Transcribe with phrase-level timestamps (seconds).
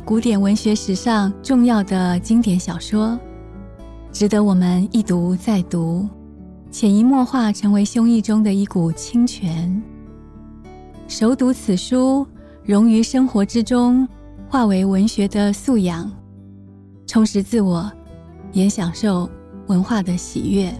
[0.00, 3.18] 古典文学史上重要的经典小说，
[4.12, 6.08] 值得我们一读再读，
[6.70, 9.82] 潜移默化成为胸臆中的一股清泉。
[11.06, 12.26] 熟读此书，
[12.64, 14.06] 融于生活之中，
[14.48, 16.10] 化为文学的素养，
[17.06, 17.90] 充实自我，
[18.52, 19.28] 也享受
[19.68, 20.72] 文化的喜悦。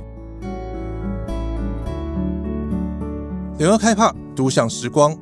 [3.59, 5.17] 联合开帕独享时光，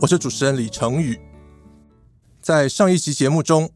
[0.00, 1.18] 我是主持人李成宇。
[2.42, 3.70] 在上一集节目中，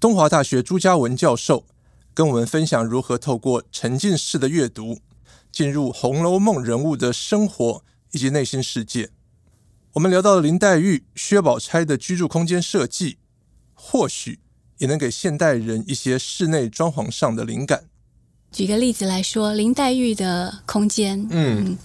[0.00, 1.64] 东华大学朱家文教授
[2.12, 4.98] 跟我们分享如何透过沉浸式的阅读，
[5.52, 9.10] 进入《红楼梦》人物的生活以及内心世界。
[9.92, 13.18] 我们聊到了林黛玉、薛宝钗的居住空间设计，
[13.74, 14.40] 或许
[14.78, 17.84] 也能给现代人一些室内装潢上的灵感。
[18.50, 21.64] 举个例子来说，林黛玉的空间，嗯。
[21.64, 21.78] 嗯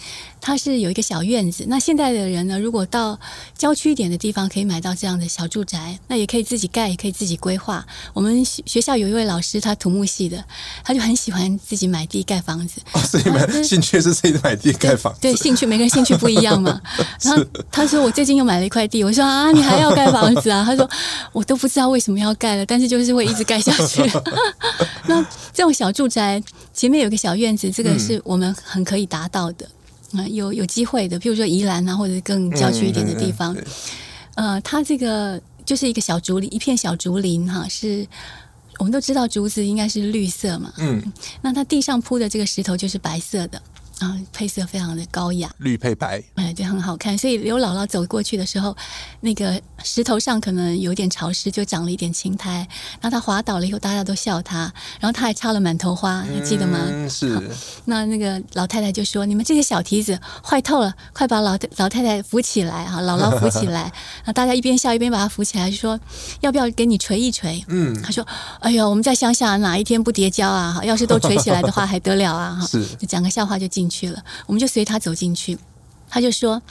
[0.45, 1.65] 它是有一个小院子。
[1.67, 3.19] 那现在的人呢，如果到
[3.57, 7.83] 郊区一点的地方，可以买到这样的小住宅，那也可以自己盖，也可以自己规划。
[8.13, 10.45] 我们学校有一位老师，他土木系的，
[10.83, 12.79] 他就很喜欢自己买地盖房子。
[12.91, 15.19] 哦，所以你们 兴趣是自己买地盖房子？
[15.19, 16.79] 对，对，兴趣每个人兴趣不一样嘛。
[17.23, 20.87] 然后他说：“我最近又买了一块地。”我说：“啊，你还要盖房子啊？”他说
[21.33, 24.03] ：“我都不知道为什么要盖了，但是就是会一直盖下去。
[25.09, 26.39] ”那这种小住宅
[26.71, 29.67] 前面有个小院子，这个是我们很可以达到的。
[30.29, 33.55] 有有机会的，譬如说宜兰啊，或者更郊区一点的地方，
[34.35, 38.05] 呃，它这个就是一个小竹林，一片小竹林哈，是
[38.77, 41.01] 我们都知道竹子应该是绿色嘛，嗯，
[41.41, 43.61] 那它地上铺的这个石头就是白色的。
[43.99, 47.17] 啊，配色非常的高雅，绿配白，哎，就，很好看。
[47.17, 48.75] 所以刘姥姥走过去的时候，
[49.21, 52.67] 那个石头上可能有点潮湿，就长了一点青苔。
[52.99, 54.71] 然后她滑倒了以后，大家都笑她。
[54.99, 56.77] 然后她还插了满头花，还记得吗？
[56.83, 57.41] 嗯，是。
[57.85, 63.83] 那那个老太太就说：“你们这些小蹄子坏透了，快把老老太太扶起来哈，姥姥扶起来。”
[64.19, 65.97] 然后大家一边笑一边把她扶起来，就说
[66.41, 68.27] ：“要不要给你捶一捶？”嗯，她说
[68.59, 70.81] ：“哎呦，我们在乡下哪一天不叠跤啊？
[70.83, 73.84] 要是都捶起来的话， 还得了啊？”哈，是，就讲个笑话就进。
[73.85, 75.57] 进去了，我们就随他走进去。
[76.07, 76.61] 他就说，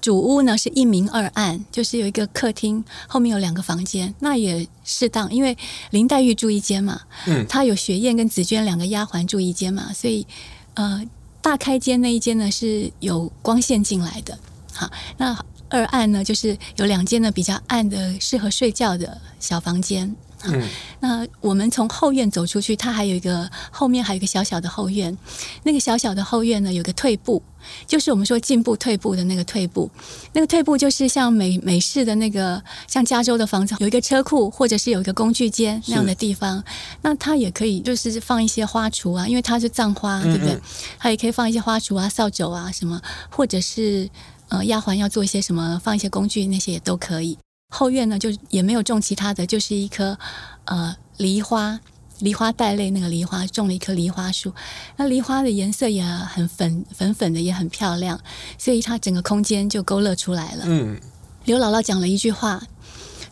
[0.00, 5.56] 主屋呢是一明二暗，就是有一个客厅，后面有两个房间，那也适当，因为
[5.90, 10.26] 林黛玉住一间嘛，嗯，她有雪雁跟紫鹃两个丫鬟住一间嘛，所以
[10.74, 11.02] 呃，
[11.40, 14.38] 大开间那一间呢是有光线进来的。
[14.74, 15.38] 好，那
[15.68, 20.14] 二暗呢就是有两间呢比较暗的，适合睡觉的小房间。
[20.44, 20.68] 嗯，
[21.00, 25.16] 那我们从后院走出去，它还有一个后面还有一个小小的后院，
[25.64, 27.42] 那个小小的后院呢，有个退步，
[27.86, 29.90] 就是我们说进步退步的那个退步，
[30.32, 36.62] 那个退步就是像美美式的那个像加州的房子，有一个车库或者是有一个工具间那样的地方，
[37.02, 40.58] 那它也可以就是放一些花锄啊，因为它是葬花，对不对？
[40.98, 44.08] 它也可以放一些花锄啊、扫帚啊什么，或者是
[44.48, 47.36] 呃丫鬟要做一些什么，放一些工具那些也都可以。
[47.70, 50.18] 后院呢，就也没有种其他的，就是一棵
[50.66, 51.80] 呃梨花，
[52.18, 54.52] 梨花带泪那个梨花，种了一棵梨花树。
[54.96, 58.20] 那梨花的颜色也很粉粉粉的，也很漂亮，
[58.58, 60.64] 所以它整个空间就勾勒出来了。
[60.66, 61.00] 嗯，
[61.44, 62.60] 刘姥姥讲了一句话：“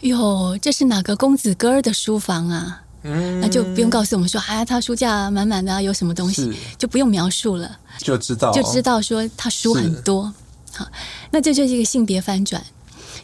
[0.01, 10.33] 哟，这是哪个公子哥儿的书房啊？”嗯，那就不用告诉我们说，哎呀，他书架满满的啊，有什么东西，就不用描述了，就知道就知道说他书很多。
[10.73, 10.87] 好，
[11.31, 12.63] 那这就是一个性别翻转。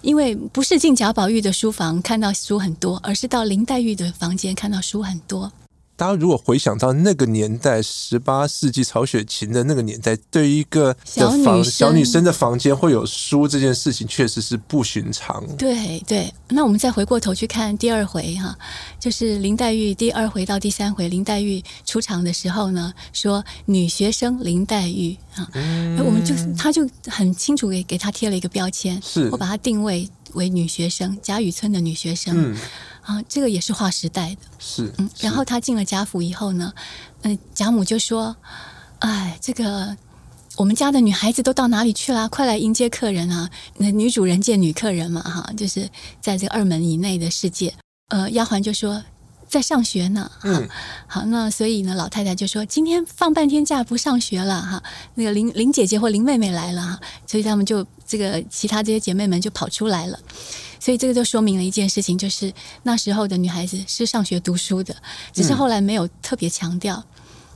[0.05, 5.51] 因为不是进贾宝玉的书房看到书很多，而是到林黛玉的房间看到书很多。
[5.97, 15.45] 大家如果回想到那个年代，十八世纪曹雪芹的那个年代，对于一个小女小女生的房间会有书这件事情，确实是不寻常。
[15.57, 18.57] 对对，那我们再回过头去看第二回哈，
[18.99, 29.29] 就是林黛玉第二回到第三回，林黛玉出场的时候呢，说女学生林黛玉啊，嗯、我们就他就很清楚给给她贴了一个标签，是。
[29.31, 32.35] 我把她定位为女学生，贾雨村的女学生。
[32.37, 32.57] 嗯
[33.05, 34.91] 啊，这个也是划时代的，是。
[34.97, 36.73] 嗯，然后他进了贾府以后呢，
[37.23, 38.35] 嗯，贾母就说
[39.01, 39.95] ：“哎，这个
[40.57, 42.27] 我们家的女孩子都到哪里去啦？
[42.29, 43.51] 快来迎接客人啊！
[43.77, 45.87] 那女主人见女客人嘛，哈，就是
[46.23, 47.75] 在这个二门以内的世界。
[48.09, 49.03] 呃，丫鬟就说
[49.47, 50.31] 在上学呢。
[50.43, 50.67] 嗯，
[51.07, 54.83] 好，那所以呢，老太太就说今天放半天假不上学了哈。
[55.15, 60.19] 那个林林姐姐或林妹妹来了哈，所以他们就这个其他这些姐妹们就跑出来了。”
[60.85, 62.53] 所以这个就说明了一件事情，就是
[62.83, 64.95] 那时候的女孩子是上学读书的，
[65.33, 67.03] 只是后来没有特别强调，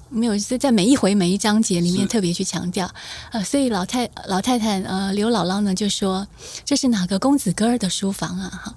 [0.08, 2.90] 没有在在每一回每一章节里面特别去强调。
[3.30, 6.26] 呃，所以老太老太太呃刘姥姥呢就说，
[6.64, 8.48] 这是哪个公子哥儿的书房啊？
[8.64, 8.74] 哈，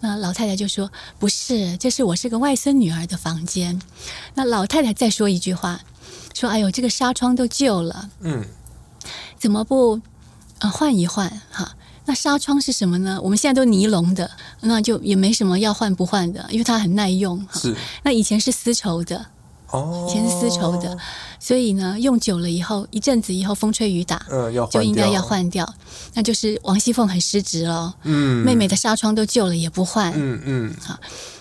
[0.00, 3.78] 那老太太就说不是，这是我是个外孙女儿的房间。
[4.32, 5.78] 那老太太再说一句话，
[6.32, 8.46] 说哎呦这个纱窗都旧了，嗯，
[9.38, 10.00] 怎么不
[10.60, 11.76] 呃换一换哈？
[12.06, 13.20] 那纱窗是什么呢？
[13.22, 14.28] 我们现在都尼龙的，
[14.62, 17.46] 那就也没什么要换不换的，因为它很耐用。
[17.52, 17.76] 是。
[18.02, 19.26] 那以前是丝绸的，
[19.70, 20.96] 哦，以前是丝绸的，
[21.38, 25.72] 所以呢，用久了以后，一阵子以后风吹雨打，嗯，要就应该要换掉。
[26.14, 27.94] 那就是王熙凤很失职了。
[28.02, 30.12] 嗯，妹妹的纱窗都旧了也不换。
[30.16, 30.74] 嗯嗯。
[30.80, 30.98] 好，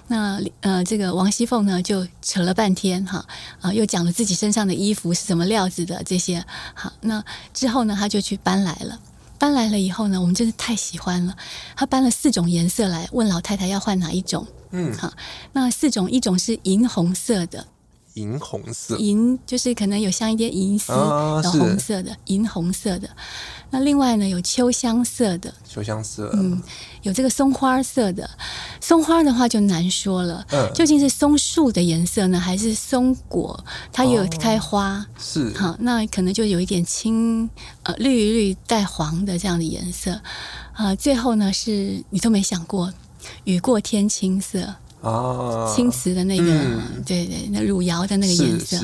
[0.07, 3.25] 那呃，这个王熙凤呢，就扯了半天哈，
[3.61, 6.45] 啊，又讲了自己身上的衣服是什么料子的这些。
[6.75, 7.23] 好，那
[7.53, 8.99] 之后呢，她就去搬来了。
[9.39, 11.35] 搬来了以后呢，我们真是太喜欢了。
[11.75, 14.45] 他搬了四种颜色来，问老太太要换哪一种。
[14.71, 15.11] 嗯，好，
[15.53, 17.65] 那四种，一种是银红色的，
[18.15, 23.09] 银红色，银就是可能有像一点银丝，啊、有红色的，银红色的。
[23.71, 26.61] 那另外呢，有秋香色的，秋香色，嗯，
[27.03, 28.27] 有这个松花色的。
[28.81, 33.63] 松花的话就难说了，嗯，究竟是松树的颜色呢，还是松果？
[33.93, 37.47] 它也有开花，哦、是好，那可能就有一点青
[37.83, 40.11] 呃绿绿带黄的这样的颜色。
[40.73, 42.91] 啊、呃，最后呢是你都没想过，
[43.43, 44.75] 雨过天青色。
[45.01, 48.77] 啊，青瓷的那个，嗯、对对，那汝窑的那个颜色。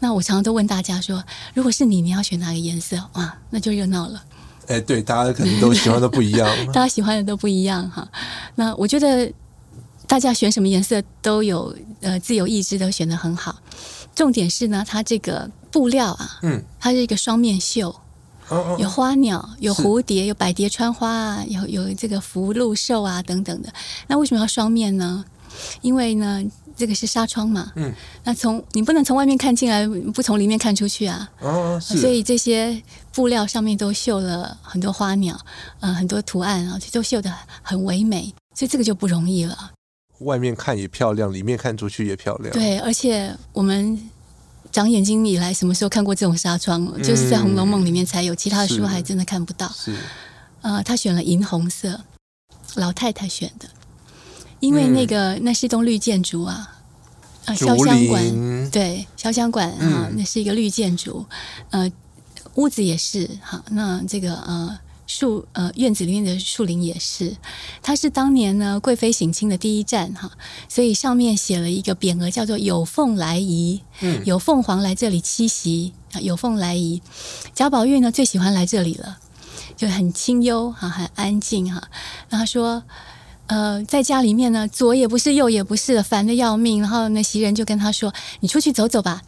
[0.00, 1.22] 那我常常都问大家说，
[1.54, 2.96] 如果是你，你要选哪个颜色？
[3.12, 4.20] 哇，那就热闹了。
[4.66, 8.06] 哎，对，大家可能都喜欢的不一样， 大家喜欢的都不一样哈。
[8.56, 9.30] 那我觉得
[10.06, 13.56] 大家选什么颜色都有呃自由意志，都选得很好。
[14.14, 17.88] 重点是呢，它这个布料啊，嗯，它是一个双面绣，
[18.48, 23.72] 哦哦有花鸟，有蝴蝶，有百蝶穿花啊，有有这个福禄寿啊等等的。
[24.08, 25.24] 那为什么要双面呢？
[25.80, 26.42] 因为呢，
[26.76, 27.92] 这个是纱窗嘛，嗯，
[28.24, 32.82] 那从你不能从外面看进来，不从里面看出去啊，哦，是，所以这些
[33.12, 35.38] 布料上面都绣了很多花鸟，
[35.80, 37.32] 嗯，很多图案啊，都绣的
[37.62, 39.70] 很唯美，所以这个就不容易了。
[40.20, 42.52] 外面看也漂亮，里面看出去也漂亮。
[42.52, 43.98] 对，而且我们
[44.70, 46.80] 长眼睛以来，什么时候看过这种纱窗？
[46.94, 49.68] 嗯，就是在《红楼梦》里面才有，其他的书还真的看不到。
[49.74, 49.96] 是，
[50.60, 52.00] 呃，他选了银红色，
[52.76, 53.68] 老太太选的。
[54.62, 56.72] 因为那个、嗯、那是一栋绿建筑啊，
[57.46, 58.70] 啊，潇湘馆。
[58.70, 61.26] 对，潇湘馆啊，那是一个绿建筑，
[61.70, 61.90] 呃，
[62.54, 67.36] 屋子也是哈，那这个呃树呃院子里面的树林也是，
[67.82, 70.30] 它是当年呢贵妃省亲的第一站哈，
[70.68, 77.02] 所以上面写了一个匾额叫做“有凤来仪”，嗯，有凤凰来这里栖息啊，有凤来仪，
[77.52, 79.18] 贾宝玉呢最喜欢来这里了，
[79.76, 81.82] 就很清幽哈，很安静哈，
[82.28, 82.84] 然后他说。
[83.52, 86.80] 呃，在家里面呢，左也不是，右也不是，烦得要命。
[86.80, 88.10] 然后那袭人就跟他说
[88.40, 89.20] ：“你出去走走吧。”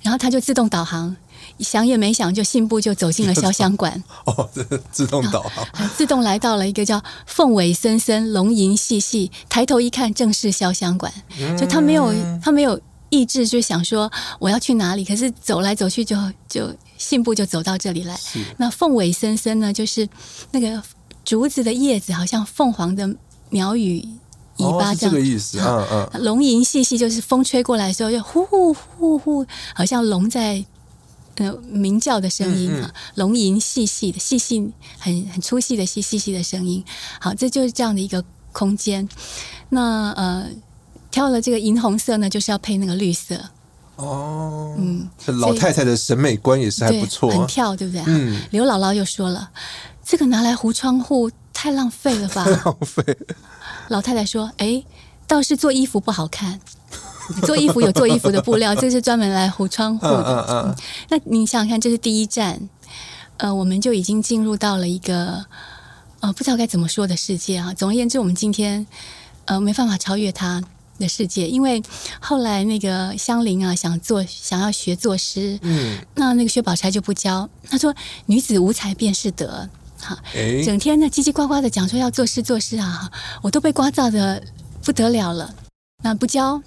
[0.00, 1.16] 然后他就自动导航，
[1.58, 4.00] 想也没想，就信步就走进了潇湘馆。
[4.26, 4.48] 哦，
[4.92, 5.66] 自动导航，
[5.96, 9.28] 自动来到了一个叫凤尾森森、龙吟细细。
[9.48, 11.12] 抬头一看，正是潇湘馆。
[11.58, 12.80] 就他没有，他没有
[13.10, 15.04] 意志，就想说我要去哪里。
[15.04, 16.16] 可是走来走去就，
[16.48, 18.16] 就就信步就走到这里来。
[18.56, 20.08] 那凤尾森森呢，就是
[20.52, 20.80] 那个
[21.24, 23.12] 竹子的叶子，好像凤凰的。
[23.54, 24.04] 鸟语
[24.58, 25.60] 尾巴这样，哦、这个意思。
[25.60, 26.24] 嗯嗯。
[26.24, 30.64] 龙吟细细，就是风吹过来的时候，就呼呼呼呼，好像龙在
[31.36, 32.92] 呃鸣叫的声音啊。
[33.14, 36.84] 龙吟细细的，细细很很粗细的细细细的声音。
[37.20, 38.22] 好，这就是这样的一个
[38.52, 39.08] 空间。
[39.70, 40.46] 那呃，
[41.10, 43.40] 挑了这个银红色呢，就是要配那个绿色。
[43.96, 45.08] 哦，嗯，
[45.38, 48.02] 老太太的审美观也是还不错，很跳，对不对？
[48.06, 48.42] 嗯。
[48.50, 49.50] 刘姥姥又说了，
[50.04, 51.30] 这个拿来糊窗户。
[51.64, 52.44] 太浪费了吧！
[52.62, 53.02] 浪费。
[53.88, 54.84] 老太太说：“哎，
[55.26, 56.60] 倒是做衣服不好看。
[57.46, 60.22] 做衣服有做衣服的布料，这是专门来糊窗户的。
[60.22, 60.76] 嗯嗯嗯。
[61.08, 62.68] 那你想想看，这是第一站，
[63.38, 65.42] 呃，我们就已经进入到了一个
[66.20, 67.72] 呃不知道该怎么说的世界啊。
[67.72, 68.86] 总而言之，我们今天
[69.46, 70.62] 呃没办法超越他
[70.98, 71.82] 的世界，因为
[72.20, 77.94] 后来那个香菱啊想做想要学作诗，嗯，那那个薛宝钗就不教，她说
[78.26, 79.66] 女子无才便是德。”
[80.04, 80.18] 好，
[80.62, 84.42] 整天呢叽叽呱呱的讲说要做事做事啊，我都被刮噪的
[84.82, 85.54] 不得了了。
[86.02, 86.60] 那不教，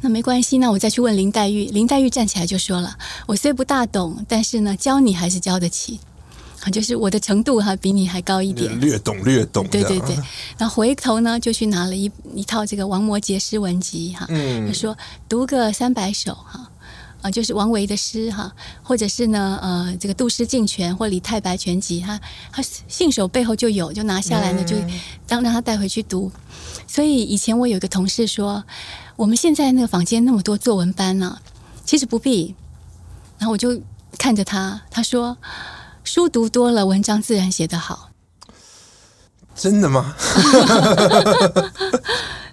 [0.00, 1.64] 那没关系，那我再去问林黛玉。
[1.64, 2.96] 林黛玉站起来就说了
[3.26, 5.98] ：“我虽不大懂，但是呢，教你还是教得起。
[6.60, 9.66] 啊，就是我的程度哈比你还高一点，略懂略懂。
[9.66, 10.16] 对对对。
[10.58, 14.96] 那回头呢，就去拿了一一套这个王摩诘诗文集哈，嗯，就说
[15.28, 16.70] 读个三百首哈。”啊，
[17.28, 18.52] 就是王维的诗哈，
[18.84, 22.20] 或者是呢，呃，这个杜诗静全或李太白全集，他
[22.52, 24.76] 他信手背后就有，就拿下来呢，就
[25.26, 26.30] 当让他带回去读。
[26.86, 28.62] 所以以前我有一个同事说，
[29.16, 31.42] 我们现在那个坊间那么多作文班呢、啊，
[31.84, 32.54] 其实不必。
[33.38, 33.80] 然后我就
[34.18, 35.36] 看着他，他说，
[36.04, 38.10] 书读多了，文章自然写得好。
[39.54, 40.14] 真的吗？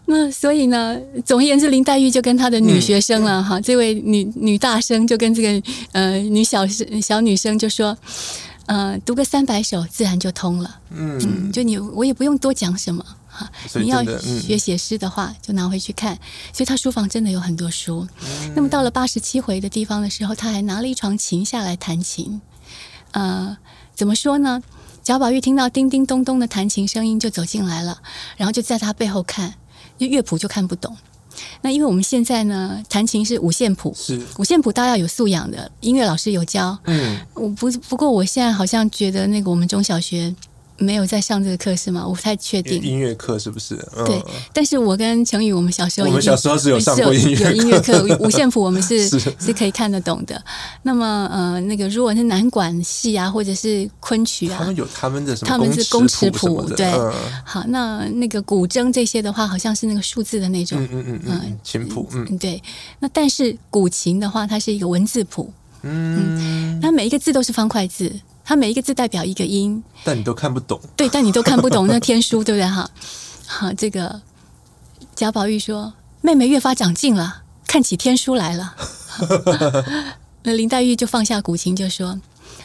[0.10, 6.66] 那所以呢，总而言之，林黛玉就跟她的女学生了哈、嗯，这位女女大生就跟这个呃女小
[7.02, 7.98] 小女生就说，
[8.68, 10.80] 呃，读个三百首自然就通了。
[10.92, 13.50] 嗯，嗯，就你我也不用多讲什么哈。
[13.76, 14.02] 你要
[14.42, 16.18] 学写诗的话，就拿回去看。
[16.54, 18.08] 所以他书房真的有很多书。
[18.22, 22.40] 嗯、那么到了八十七回的地方的时候，他还拿了一床琴下来弹琴。
[23.12, 23.58] 呃，
[23.94, 24.64] 怎么说呢？
[25.04, 28.02] 贾宝玉听到叮叮咚咚的弹琴声音就走进来了，
[28.36, 29.54] 然后就在他背后看，
[29.98, 30.96] 就乐谱就看不懂。
[31.62, 36.77] 那因为我们现在呢，弹琴是五线谱，是五线谱，大家要有素养的，音乐老师有教。
[36.86, 40.34] 嗯，我不不过我现在好像觉得那个我们中小学。
[40.77, 42.07] 没有在上这个课是吗？
[42.07, 42.81] 我不太确定。
[42.81, 43.75] 音乐课是不是？
[43.96, 50.41] 嗯、对，但是我跟成宇，我们小时候，我们小时候是有上过音乐课，有音乐课， 五线谱我们是是，是可以看得懂的。
[50.84, 55.50] 那么呃，那个如果是南管系啊，或者是昆曲啊，他们有他们的什么？
[55.50, 56.86] 他们是公尺谱，对。
[56.91, 62.62] 嗯、好，那那个古筝这些的话，好像是那个数字的那种，嗯嗯嗯嗯，琴谱，嗯，对。
[63.00, 68.12] 那但是古琴的话，它是一个文字谱，嗯，它每一个字都是方块字。
[68.48, 70.80] 它每一个字代表一个音，但你都看不懂。
[70.96, 72.66] 对，但你都看不懂那 天书，对不对？
[72.66, 72.89] 哈，
[73.46, 74.22] 好，这个
[75.13, 75.92] 贾宝玉说
[76.24, 78.74] ：“妹妹越发长进了，看起天书来了。”
[80.44, 82.18] 那林黛玉就放下古琴，就说。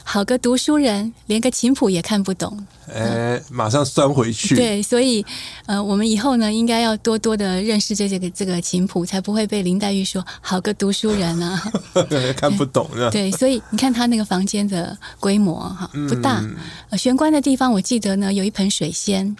[0.04, 2.66] 好个读书人，连个琴谱也看不懂。
[2.92, 4.54] 哎，马上钻回去。
[4.56, 5.24] 对，所以
[5.66, 11.72] 呃，我们以后呢，应该要多多的认识这些个这个琴谱，才不会被林黛玉说好个读书人啊，
[12.36, 12.90] 看不懂。
[13.10, 16.42] 对，所以你看他那个房间的规模哈，不大。
[16.98, 19.34] 玄关的地方，我记得呢，有一盆水仙。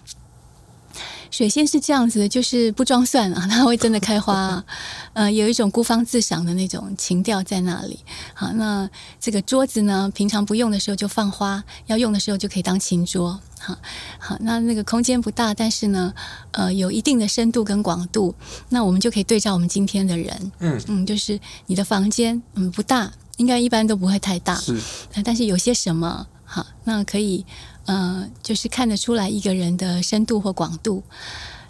[1.33, 4.65] 水仙是这样子的，就是不装蒜啊，它会真的开花啊，
[5.13, 7.97] 呃，有一种孤芳自赏的那种情调在那里。
[8.35, 8.87] 好，那
[9.19, 13.39] 这个桌子呢，平常不用的时候就放花，要用的时候就可以当琴桌。
[13.59, 13.75] 好，
[14.19, 16.13] 好，那那个空间不大，但是呢，
[16.51, 18.35] 呃，有一定的深度跟广度，
[18.69, 24.79] 那我们就可以对照我们今天的人，嗯嗯，就是你的房间嗯不大，应该一般都不会太大，是，
[25.23, 27.43] 但是有些什么好，那可以。
[27.85, 31.03] 呃，就是看得出来一个人的深度或广度。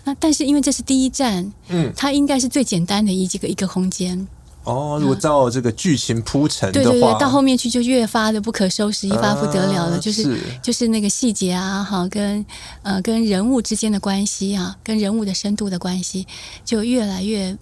[0.04, 4.28] 那但是因为这是第一站，嗯，它应该是最简单的一几个一个空间。
[4.66, 9.96] 哦，如果照这个剧情铺陈的话，对对对，到后面去就越发的不可收拾，一发不得了了。
[9.96, 12.46] 啊、就是，是就是那个细节啊，哈，跟
[12.82, 16.28] 呃跟人物之间的关系啊，跟人物的深度的关系
[16.64, 17.58] 就越来越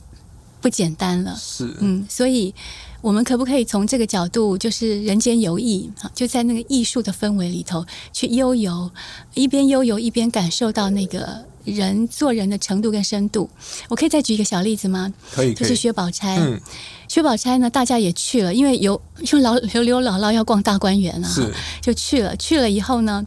[0.59, 1.35] 不简单了。
[1.39, 2.53] 是，嗯，所以。
[3.01, 8.89] 我们可不可以从这个角度，就是人间游艺，就在那个艺术的氛围里头去悠游，
[9.33, 13.49] 一边悠游一边感受到那个人做人的程度跟深度。
[13.89, 15.11] 我可以再举一个小例子吗？
[15.31, 16.37] 可以，就是薛宝钗。
[16.37, 16.59] 嗯，
[17.07, 22.35] 薛宝钗呢，大家也去了，因为有因为老刘刘姥姥要逛大观园啊，是就去了。
[22.35, 23.25] 去了以后呢，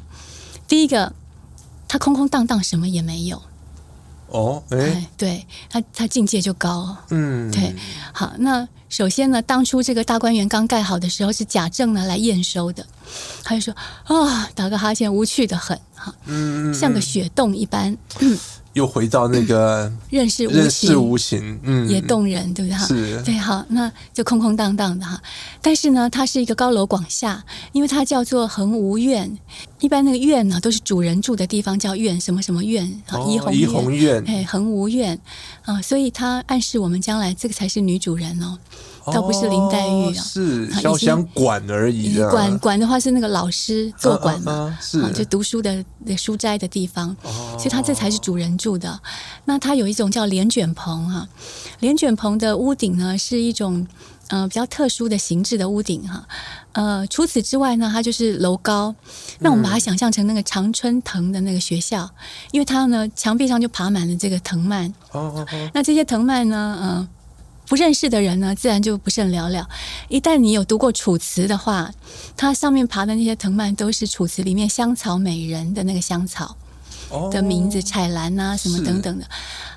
[0.68, 1.12] 第一个，
[1.88, 3.42] 它空空荡荡，什么也没有。
[4.34, 6.96] 哦，哎，哎，对他，他境界就高。
[7.10, 7.74] 嗯，对，
[8.12, 8.68] 好那。
[8.90, 12.86] 首先呢，当初这个大观园刚盖好的时候，是贾政呢来验收的，
[13.42, 17.96] 他就说啊、哦，打个哈欠，无趣的很哈，嗯，像个雪洞一般。
[18.20, 18.38] 嗯
[18.74, 22.78] 又回到那个认识认识无形，嗯，也动人，对不对？
[22.86, 25.20] 是，对，好，那就空空荡荡的哈。
[25.62, 29.38] 但是呢，它是一个高楼广厦，因为它叫做恒无苑。
[29.80, 33.18] 一般那个院呢，都是主人住的地方，叫院，什么什么院啊？
[33.20, 35.18] 怡红怡红苑，哎，恒无苑
[35.64, 38.58] 啊，所以它暗示我们将来这个才是女主人哦。
[39.12, 42.18] 倒不是林黛玉啊，是潇湘馆而已。
[42.30, 47.14] 馆馆的话是那个老师坐馆嘛，是就读书的那书斋的地方，
[47.58, 48.98] 所以它这才是主人住的。
[49.44, 51.28] 那它有一种叫帘卷棚哈，
[51.80, 53.86] 帘卷棚的屋顶呢是一种
[54.28, 56.26] 呃比较特殊的形制的屋顶哈。
[56.72, 58.94] 呃，除此之外呢，它就是楼高。
[59.38, 62.10] 那我们把它想象成那个常春藤的那个学校，
[62.52, 64.92] 因为它呢墙壁上就爬满了这个藤蔓。
[65.12, 67.08] 哦，那这些藤蔓呢，呃。
[67.66, 69.68] 不认识的人呢，自然就不甚了了。
[70.08, 71.90] 一旦你有读过《楚辞》的话，
[72.36, 76.56] 它上面爬的那些藤蔓都是《楚辞》里面香草美人的那个香草
[77.30, 79.24] 的名字，彩兰啊什么等等的。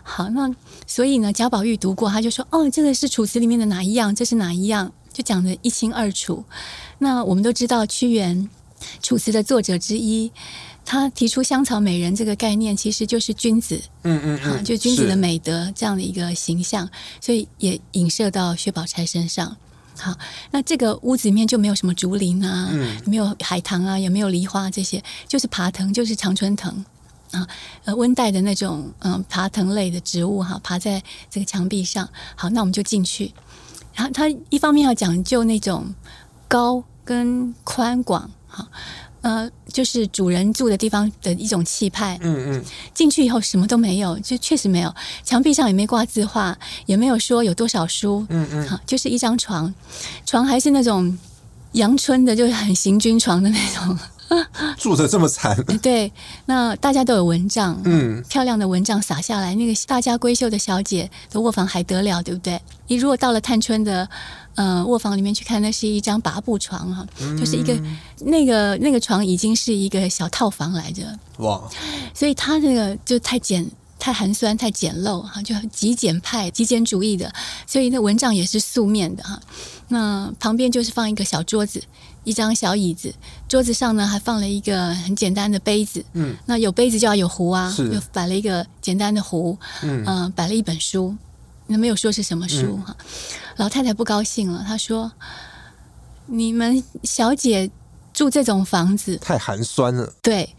[0.03, 0.53] 好，那
[0.85, 4.13] 所以呢，贾宝玉读过，他就说：“哦，这个是《楚辞》里面的哪一样？
[4.13, 6.43] 这是哪一样？”就讲得一清二楚。
[6.99, 8.37] 那我们都知道屈原，
[9.01, 10.31] 《楚辞》的作者之一。
[10.89, 16.89] 他提出香草美人这个概念，其实就是君子，嗯嗯嗯，就君子的美德这样的一个形象，
[17.19, 19.53] 所以也影射到薛宝钗身上。
[19.99, 20.15] 好，
[20.49, 26.85] 那这个屋子里面就没有什么竹林啊，嗯，没有海棠啊，也没有梨花这些，就是爬藤，就是常春藤
[27.31, 27.45] 啊，
[27.83, 32.07] 呃，温带的那种嗯爬藤类的植物哈，爬在这个墙壁上。
[32.37, 33.33] 好，那我们就进去。
[33.93, 35.93] 然后他一方面要讲究那种
[36.47, 38.65] 高跟宽广，哈。
[39.27, 42.17] 呃，就是主人住的地方的一种气派。
[42.21, 48.25] 嗯嗯，进去以后什么都没有，就确实没有，墙壁上也没挂字画，也没有说有多少书。
[48.29, 49.73] 嗯嗯，好，就是一张床，
[50.25, 51.17] 床还是那种
[51.73, 53.99] 阳春的，就是很行军床的那种。
[54.77, 55.55] 住的这么惨。
[55.81, 56.11] 对，
[56.45, 62.61] 那大家都有蚊帐，嗯，漂亮的蚊帐洒下来，那个大家闺秀的小姐的卧房还得了，对不对？
[62.87, 64.07] 你如果到了探春的
[64.55, 67.77] 呃卧房里面去看，那是一张拔步床哈，嗯、就是一个
[68.19, 71.03] 那个那个床已经是一个小套房来着。
[71.37, 71.61] 哇！
[72.13, 73.69] 所以他那个就太简。
[73.99, 77.33] 太寒酸，太简陋哈，就极简派、极简主义的，
[77.65, 79.41] 所以那蚊帐也是素面的哈。
[79.87, 81.83] 那旁边就是放一个小桌子，
[82.27, 83.13] 一张小椅子，
[83.47, 86.03] 桌子上呢还放了一个很简单的杯子。
[86.11, 89.57] 嗯，那有杯子就要有壶啊，是就摆了一个简单的壶。
[89.81, 91.15] 嗯，呃、摆了一本书，
[91.67, 92.93] 那没有说是什么书哈。
[92.99, 93.05] 嗯、
[93.55, 95.09] 老太太不高兴了，她说
[96.27, 97.71] ：“你们小姐
[98.13, 100.53] 住这种房子，太寒酸了。”对。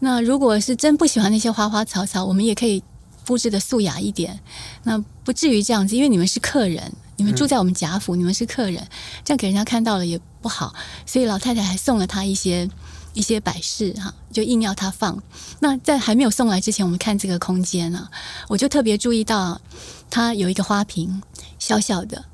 [0.00, 2.80] 那如果是真不喜欢那些花花草草，我们也可以
[3.24, 4.38] 布置的素雅一点，
[4.84, 5.96] 那不至于这样子。
[5.96, 8.86] 因为你们是客人，你们住在我们贾府，嗯、你们是客人，
[9.24, 10.74] 这样给人家看到了也不好。
[11.06, 12.68] 所以老太太还送了他一些
[13.14, 15.20] 一些摆饰哈，就硬要他放。
[15.60, 18.08] 那在还没有送来之前，我们看这个空间呢，
[18.48, 19.60] 我就特别注意到，
[20.08, 21.22] 它有一个花瓶，
[21.58, 22.24] 小小的，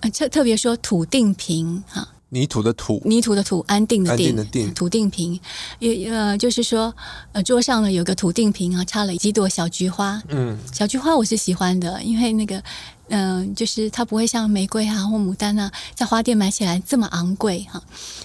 [0.00, 2.08] 呃，特特别说土定瓶哈。
[2.30, 5.40] 泥土的土，泥土的土，安定的定，安定的定，土定瓶，
[5.78, 6.94] 也呃，就是说，
[7.32, 10.22] 呃，桌上呢有个土定瓶啊，插了几朵小菊花。
[10.28, 12.62] 嗯，小菊花我是喜欢的，因为那个，
[13.08, 17.82] 嗯、呃，就是它不会像玫瑰啊或牡丹啊，在花店买起来这么昂贵哈，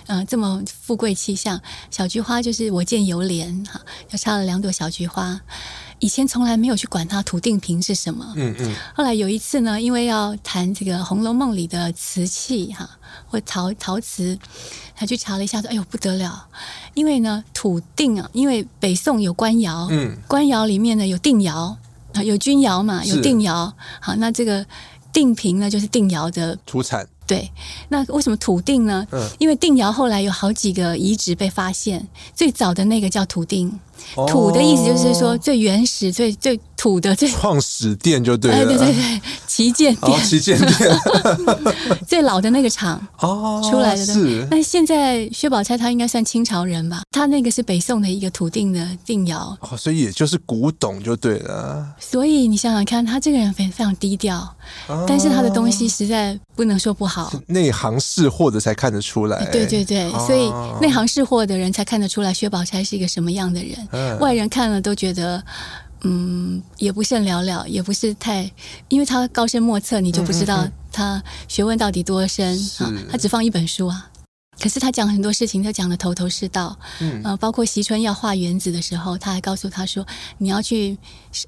[0.08, 1.62] 嗯、呃，这么富贵气象。
[1.90, 3.80] 小菊花就是我见犹怜哈，
[4.10, 5.40] 就插了两朵小菊花。
[6.04, 8.76] 以前从来没有去管它土定瓶是什么，嗯嗯。
[8.94, 12.90] 后来有一次呢，因为要谈这个《红楼梦》里的瓷器哈，
[13.26, 14.38] 或陶陶瓷，
[14.98, 16.46] 他去查了一下，说：“哎呦不得了，
[16.94, 21.78] 因为呢土定啊，因为北宋有官窑，嗯，官窑里面呢有定窑
[22.14, 24.66] 啊，有钧窑嘛，有定窑，好，那这个
[25.14, 27.50] 定瓶呢就是定窑的土产。”对，
[27.88, 29.08] 那为什么土定呢？
[29.12, 32.06] 嗯，因为定窑后来有好几个遗址被发现，
[32.36, 33.93] 最早的那个叫土定，哦、
[34.28, 38.58] 土的意思就是说最原始、最最土的最创始店就对了。
[38.58, 41.00] 哎，对对对，旗舰店，旗舰店，
[42.06, 44.06] 最老的那个厂哦出来的。
[44.06, 47.04] 是，那现在薛宝钗她应该算清朝人吧？
[47.10, 51.88] 她那个是北宋的一个土定的定窑哦，所以也就是古董就对了。
[51.98, 54.38] 所以你想想看，他这个人非非常低调，
[54.90, 57.32] 哦、但是他的东西实在不能说不好。
[57.48, 63.88] 内行识货的才看得出来，对对对，哦、所以内行识货的人才看得出来薛宝钗是一个什么样的人。
[63.94, 65.42] 嗯、外人看了都觉得，
[66.04, 68.50] 嗯，也不甚了了，也不是太，
[68.90, 72.94] 因为他高深莫测，你就不知道他学问到底多深啊。
[73.10, 74.10] 他只放一本书啊。
[74.60, 76.78] 可是他讲很多事情，他讲的头头是道。
[77.00, 80.06] 嗯，呃，包括惜春要画园子的时候，他还告诉他说
[80.38, 80.96] ：“你要去，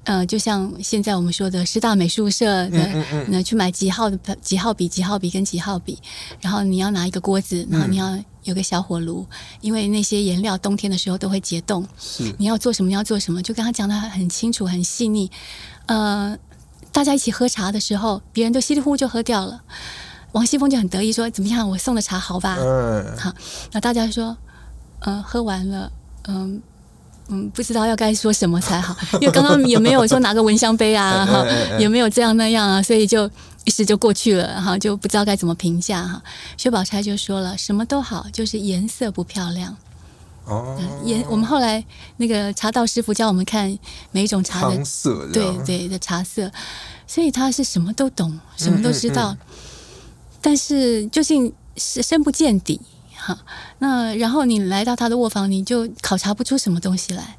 [0.04, 5.98] 呃，就像现在我们说的师大美术社的，那、嗯嗯嗯、去买几号的几号笔、几号笔跟几号笔，
[6.40, 9.26] 然后你要拿一个锅子，然后你要有个小火炉，
[9.60, 11.86] 因为那些颜料冬天的时候都会结冻。
[11.98, 12.88] 是，你要做什么？
[12.88, 13.42] 你要做什么？
[13.42, 15.30] 就跟他讲的很清楚、很细腻。
[15.86, 16.36] 呃，
[16.90, 19.62] 大家一起喝茶的时候，别人都稀里糊涂就喝掉了。”
[20.32, 21.68] 王熙凤就很得意说：“怎么样？
[21.70, 23.32] 我送的茶好吧？”嗯，好。
[23.72, 24.36] 那大家说
[25.00, 25.90] ：“嗯、呃，喝完了，
[26.28, 26.60] 嗯
[27.28, 31.44] 嗯，不知道要该说什么才好， 因为刚刚也没有说拿个蚊香杯啊， 哈，
[31.78, 33.28] 也没有这样那样啊，所以就
[33.64, 36.22] 一时就过去了，哈，就不知道该怎么评价哈。
[36.56, 39.76] 薛宝钗就说了：“什么都好，就是颜色不漂亮。”
[40.46, 41.84] 哦，颜我们后来
[42.18, 43.76] 那个茶道师傅教我们看
[44.12, 46.48] 每一种茶的色，对对的茶色，
[47.08, 49.32] 所以他是什么都懂，什么都知道。
[49.32, 49.56] 嗯嗯嗯
[50.40, 52.80] 但是究竟是深不见底
[53.26, 53.38] 哈，
[53.80, 57.36] 那然后你来到他的卧房，你就考察不出什么东西来。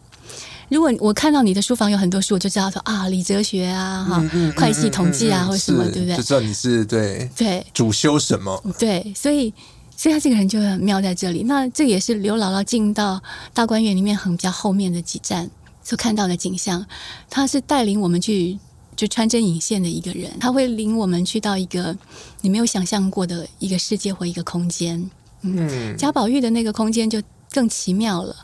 [0.70, 4.22] 如果我看到你的书房有很多书，我就知道说啊，理哲学啊，哈，
[4.58, 6.18] 会计统计啊，或者什么，对不对？
[6.18, 8.62] 就知道你是对对主修什么。
[8.78, 9.54] 对，所以
[9.96, 11.44] 所以他这个人就很妙在这里。
[11.44, 13.22] 那这也是刘姥姥进到
[13.54, 15.50] 大观园里面很比较后面的几站
[15.84, 16.86] 所看到的景象。
[17.30, 18.60] 他是带领我们去。
[18.98, 21.96] 就穿针引线的一个人，他会领我们去到一个
[22.42, 25.08] 你没有想象过的一个世界或一个空间。
[25.42, 27.22] 嗯，贾宝玉的那个空间就
[27.52, 28.36] 更奇妙了，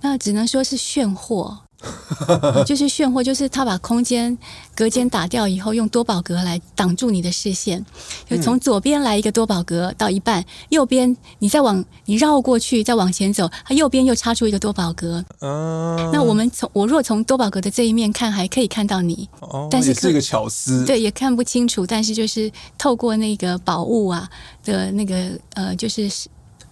[0.00, 1.60] 那只能说是炫货。
[2.66, 4.36] 就是炫惑，就是他把空间
[4.74, 7.84] 隔间打掉以后，用多宝格来挡住你的视线。
[8.28, 15.24] 就从左边来一个多宝格到一半，右边你再往你绕过去，再往前走，它右边又插出一个多宝格。
[15.40, 19.28] 嗯，那我们从我若从多宝格的这一面看，还可以看到你。
[19.40, 21.86] 哦，但是这个巧思，对，也看不清楚。
[21.86, 24.28] 但是就是透过那个宝物啊
[24.64, 26.10] 的那个呃，就是。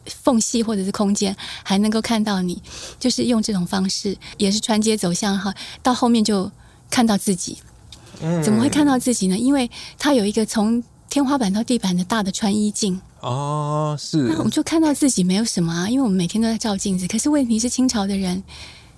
[0.08, 2.60] 缝隙或者是空间，还能够看到你，
[2.98, 6.50] 就是用这种方式，也是穿街走巷哈，到后面就
[6.90, 7.58] 看到自己。
[8.42, 9.38] 怎么会看到自己呢？
[9.38, 13.00] 因为它有一个从天花板到地板的大的穿衣镜。
[13.20, 14.18] 哦，是。
[14.24, 17.06] 那我们就看到自己没有什么啊，因为我们每天都在照镜子。
[17.06, 18.42] 可是问题是，清朝的人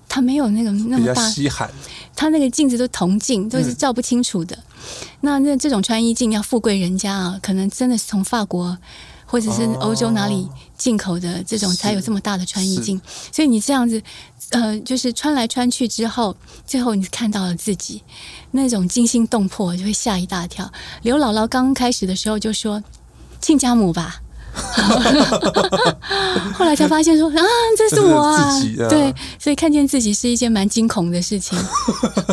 [0.08, 1.70] 他没有那个那么大，稀罕。
[2.16, 4.56] 他那个镜子都铜镜，都是照不清楚的。
[4.56, 4.62] 嗯、
[5.20, 8.76] 那那这种穿衣镜要富贵人家啊，可能真的是从法国
[9.26, 10.48] 或者是欧洲哪里
[10.80, 13.00] 进口的这种才有这么大的穿衣镜。
[13.30, 14.02] 所以你这样子，
[14.50, 16.34] 呃，就是穿来穿去之后，
[16.66, 18.02] 最后你看到了自己
[18.50, 20.72] 那种惊心动魄，就会吓一大跳。
[21.02, 22.82] 刘姥姥刚开始的时候就说。
[23.42, 24.20] 亲家母吧，
[26.54, 27.34] 后来才发现说啊，
[27.76, 31.58] 这是我啊，啊对，所以看见自己是一件蛮惊恐的事情，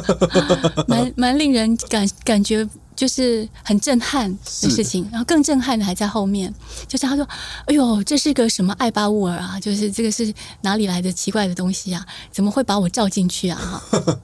[0.88, 5.08] 蛮蛮令人感感觉就是很震撼的事情。
[5.12, 6.54] 然后更震撼的还在后面，
[6.88, 7.28] 就是他说
[7.68, 9.60] ：“哎呦，这是个什么艾巴乌尔啊？
[9.60, 12.06] 就是这个是哪里来的奇怪的东西啊？
[12.32, 13.82] 怎么会把我照进去啊？”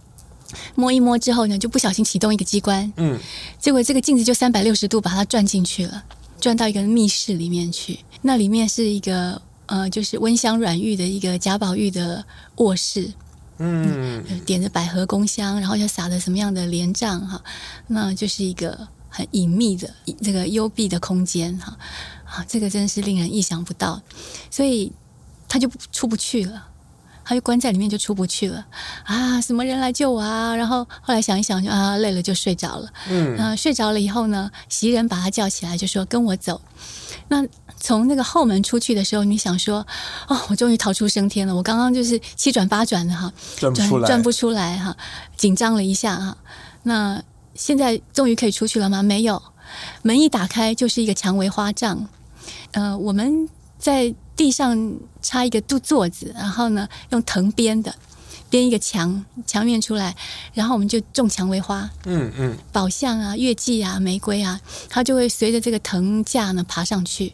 [0.76, 3.18] 摸一摸之后呢，就不小心启动一个机关，嗯，
[3.60, 6.04] 结果这个镜子就三百六十度把它转进去了。
[6.44, 12.22] 转到一个密室里面去，那里面是一个呃，就是温香软玉的一个贾宝玉的
[12.58, 13.10] 卧室，
[13.60, 17.42] 嗯，嗯，点着百合宫香，然后又撒了什么样的帘帐哈，
[17.88, 19.90] 那就是一个很隐秘的
[20.22, 21.78] 这个幽闭的空间哈，
[22.26, 24.02] 啊，这个真是令人意想不到，
[24.52, 24.92] 所以
[25.48, 26.68] 他就出不去了。
[27.26, 28.66] 他就关在里面，就出不去了
[29.06, 29.40] 啊！
[29.40, 30.56] 什么人来救我啊？
[30.56, 32.90] 然后后来想一想，就啊，累了就睡着了。
[33.10, 36.62] 嗯，啊，睡着了以后呢，袭人把他叫起来，就说：“跟我走。”
[37.30, 37.46] 那
[37.80, 39.86] 从那个后门出去的时候，你想说
[40.28, 41.56] ：“哦，我终于逃出升天了！
[41.56, 44.96] 我刚刚就是七转八转的哈，转不出来，转不出来哈，
[45.38, 46.38] 紧张了一下哈。
[46.84, 47.22] 那
[47.56, 49.02] 现在终于可以出去了吗？
[49.02, 49.42] 没有，
[50.02, 52.08] 门一打开就是一个蔷薇花帐。
[52.72, 54.14] 呃，我们在。
[54.36, 57.94] 地上插一个杜座子，然后呢，用藤编的
[58.50, 60.16] 编一个墙墙面出来，
[60.54, 67.34] 然后我们就种蔷薇花，嗯嗯，宝相啊、月季啊、玫瑰啊，它就会随着这个藤架呢爬上去，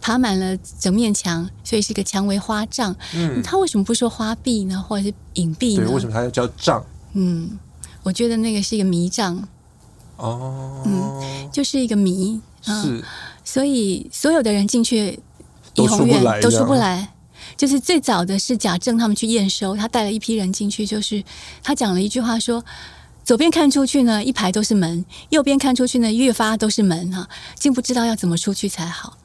[0.00, 2.94] 爬满了整面墙，所以是一个蔷薇花帐。
[3.14, 5.84] 嗯，它为什么不说花壁呢，或者是影壁呢？
[5.86, 6.84] 对，为什么它要叫帐？
[7.14, 7.58] 嗯，
[8.02, 9.46] 我觉得那个是一个迷帐。
[10.16, 12.40] 哦，嗯，就是一个谜。
[12.66, 13.04] 嗯、是，
[13.44, 15.18] 所以所有的人进去。
[15.76, 17.12] 怡红院都出不来，
[17.56, 21.22] 就是最早的是贾政他们去验收，他带了一批人进去，就是
[21.62, 22.64] 他讲了一句话说：
[23.24, 29.16] 左边看出去呢，一排都是门；右边看出去呢，越发都是门哈，竟不知道要怎么出去才好。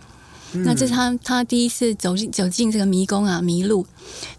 [0.54, 3.88] 嗯、那这是他他第一次走进走进这个迷宫啊，迷路。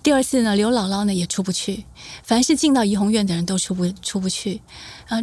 [0.02, 1.84] 第二次呢，刘姥姥呢也出不去，
[2.22, 4.60] 凡是进到怡红院的人都出不出不去
[5.08, 5.18] 啊。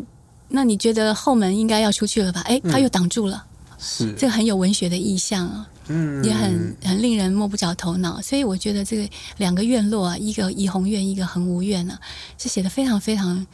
[0.48, 2.42] 那你觉得后门应该要出去了吧？
[2.42, 5.70] 哎，他又挡住了，嗯、是这个很有文学的意象啊。
[5.90, 12.00] 嗯，也很很令人摸不着头脑，所以我觉得这个两个院落啊，一个怡红院，一个恒芜院呢，
[12.38, 13.46] 是写的非常非常。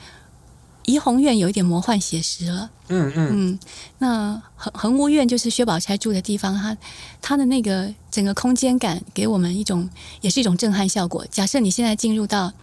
[0.88, 3.60] 怡红院有一点魔幻写实了，嗯嗯嗯。
[3.98, 6.78] 那恒恒芜院就是薛宝钗住的地方，它
[7.24, 9.90] 它的那个整个空间感给我们一种，
[10.22, 11.26] 也是一种震撼效果。
[11.32, 12.54] 假设你现在进入到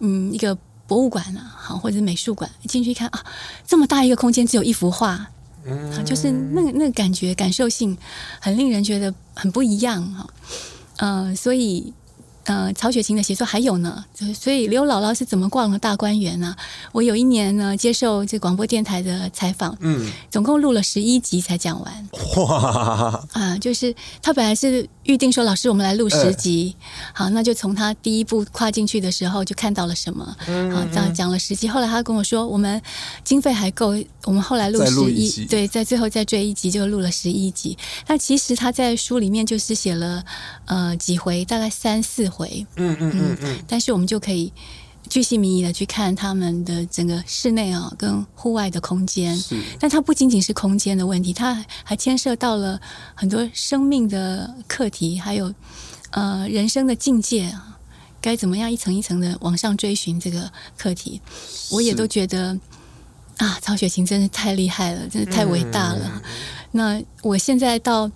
[0.00, 3.24] 嗯一个博物馆啊，好或者是美术馆，进去一看啊，
[3.64, 5.30] 这么大一个空间只有一幅画。
[5.64, 7.96] 嗯，就是那个那个感觉，感受性
[8.40, 10.26] 很令人觉得很不一样哈，
[10.98, 11.92] 呃，所以。
[12.44, 16.56] 呃，曹雪芹的写作还有呢，所以刘姥姥是怎么逛了大观园呢？
[16.90, 22.08] 我有一年呢，接受这广播电台的采访，嗯，总共录了十一集才讲完。
[22.36, 23.24] 哇！
[23.32, 31.68] 啊，就是他本来是预定说，老师我们来录十集，欸、好，那就从他第一步跨进去的时候就看到了什么，嗯，好，讲讲了十集。
[31.68, 32.82] 后来他跟我说，我们
[33.22, 37.78] 经费还够，我们后来录十一，对，在最后再追一集就录了十一集。
[38.08, 40.24] 那其实他在书里面就是写了
[40.64, 42.31] 呃几回，大概三四。
[42.32, 44.50] 回，嗯嗯嗯嗯，但是我们就可以
[45.10, 52.80] 巨细靡遗的去看他们的整个室内啊跟户外的空间，是，但它不仅仅是空间的问题，它还牵涉到了
[53.14, 55.52] 很多生命的课题，还有
[56.12, 57.78] 呃人生的境界啊，
[58.20, 61.20] 该怎么样一层一层的往上追寻这个课题，
[61.70, 62.58] 我也都觉得
[63.36, 66.10] 啊，曹雪芹真是太厉害了，真是太伟大了。
[66.14, 66.22] 嗯、
[66.70, 68.10] 那我现在到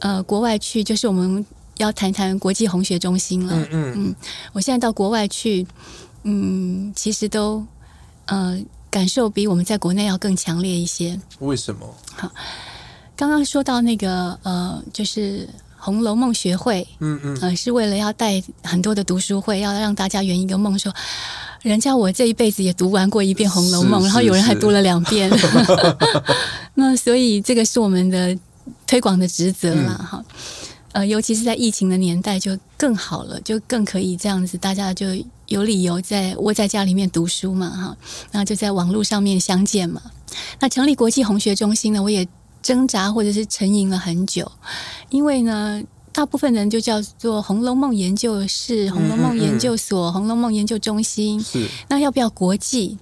[0.00, 1.44] 呃国外去，就是我们。
[1.78, 3.56] 要谈谈国际红学中心了。
[3.56, 4.14] 嗯嗯嗯，
[4.52, 5.66] 我现在到国外去，
[6.24, 7.64] 嗯，其实都
[8.26, 8.60] 呃
[8.90, 11.18] 感受比我们在国内要更强烈一些。
[11.38, 11.94] 为什么？
[12.14, 12.30] 好，
[13.16, 15.46] 刚刚说到那个呃，就是
[15.78, 20.92] 《红楼梦》学会，嗯嗯，呃，是为了要带很多的读书会，要让大家圆一个梦，说
[21.62, 25.30] 人家我这一辈子也读完过一遍《红楼梦》，然后有人还读了两遍。
[26.74, 28.36] 那所以这个是我们的
[28.86, 30.67] 推广的职责了，哈、嗯。
[30.92, 35.06] 呃，尤其是在疫情的年代，就更好了，就更可以这样子，大家就
[35.46, 37.96] 有理由在窝在家里面读书嘛，哈，
[38.32, 40.00] 那就在网络上面相见嘛。
[40.60, 42.26] 那成立国际红学中心呢，我也。
[42.60, 44.50] 挣扎或者是沉吟了很久，
[45.10, 45.80] 因为呢，
[46.12, 51.40] 大部分人就叫做《红楼梦研究室》、《红楼梦研究所》、《红楼梦研究中心》。
[51.46, 52.98] 是，那要不要国际？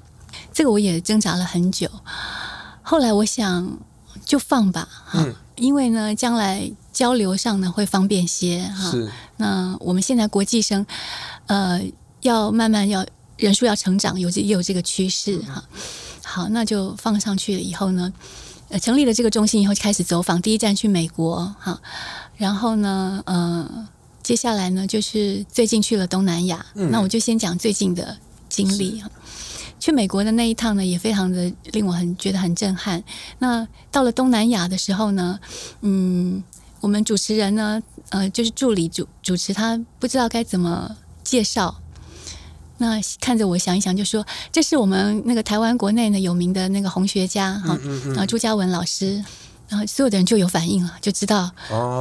[0.53, 1.89] 这个我也挣扎了很久。
[2.83, 3.79] 后来我想，
[4.25, 8.91] 就放吧，哈、嗯，因为呢，将来交流上呢会方便些，哈。
[8.91, 9.11] 是。
[9.37, 10.87] 那我们现在国际生，
[11.47, 11.81] 呃，
[12.23, 13.05] 要慢慢要
[13.37, 15.63] 人数要成长，有这也有这个趋势，哈。
[16.23, 18.13] 好，那就放上去了以后呢，
[18.69, 21.81] 呃，成立了这个中心以后，开始走访，第一站去美国，哈，
[22.37, 23.89] 然后呢，呃，
[24.23, 28.17] 接下来呢，就是最近去了东南亚，嗯、那我就先讲最近的
[28.49, 29.09] 经历哈。
[29.79, 33.03] 去美国的那一趟呢，也非常的令我很觉得很震撼。
[33.39, 35.39] 那到了东南亚的时候呢，
[35.83, 36.43] 嗯，
[36.81, 41.81] 我们主持人呢，呃，就是助理主主持，他不知道该怎么介绍。
[42.79, 47.79] 那看着我想一想，就说这是我们那个台湾国内呢有名的那个红学家哈，
[48.17, 49.25] 啊朱家文老师，
[49.69, 51.51] 然后所有的人就有反应了，就知道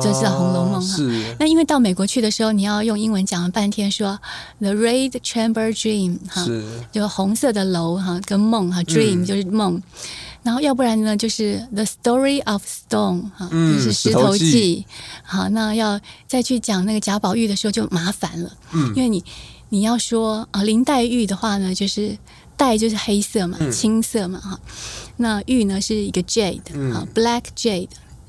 [0.02, 1.36] 就知道《红楼梦》哈。
[1.40, 4.20] 那因为到美国去的时候，你要用英文讲了半天，说
[4.60, 6.46] The Red Chamber Dream 哈，
[6.92, 9.82] 就红色的楼哈，跟梦哈，Dream 就是梦。
[10.44, 14.86] 然后要不然呢，就是 The Story of Stone 哈，就是石头记。
[15.24, 18.52] 好，那要再去讲那个贾宝玉的时候就麻烦了，
[18.96, 19.24] 因为你。
[19.70, 22.16] 你要说啊，林黛玉的话呢，就是
[22.58, 24.60] 黛就是黑色嘛，嗯、青色嘛哈。
[25.18, 27.88] 那玉呢是一个 jade 哈、嗯、，black jade。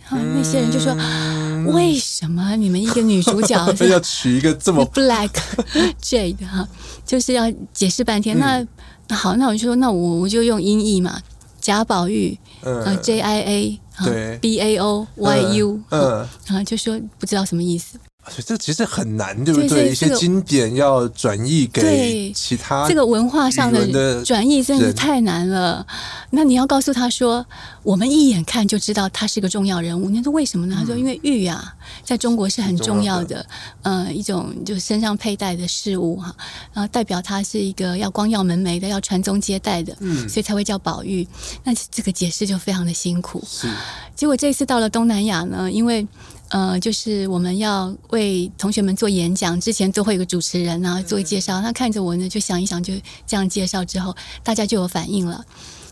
[0.09, 3.57] 然后那些人就说，嗯、为什么你们一个女主角
[3.91, 5.31] 要取一个这么 black
[6.01, 6.69] jade 哈？
[7.05, 8.39] 就是要解释半天。
[8.39, 8.69] 嗯、
[9.09, 11.21] 那好，那我就说，那我我就用音译嘛，
[11.61, 17.99] 贾宝玉，呃、嗯、J I A 对 B A O Y U，嗯，然后就说不知道什么意思。
[18.29, 19.91] 所以这其实很难，对不对？
[19.91, 25.87] 一些经典要转译给其他，这个文化上的转译真是太难了。
[26.31, 27.47] 那你要告诉他说，
[27.83, 30.11] 我们一眼看就知道他是个重要人物。
[30.11, 30.75] 你说为什么呢？
[30.77, 31.73] 嗯、他说因为玉啊，
[32.05, 33.47] 在中国是很重要的，
[33.83, 36.35] 呃，一种就是身上佩戴的事物哈，
[36.73, 41.27] 然后代表他是一个要光耀门楣的，要传宗接代的，嗯，所以才会叫宝玉。
[41.63, 43.43] 那这个解释就非常的辛苦。
[43.49, 43.71] 是，
[44.17, 46.07] 结果这一次到了东南亚呢，因为。
[46.49, 51.61] 呃，就是我们要为同学们做演讲之前，都会有个主持人啊做介绍。
[51.61, 52.95] 他看着我呢，就想一想，就
[53.27, 55.45] 这样介绍之后，大家就有反应了，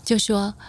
[0.04, 0.54] 就说《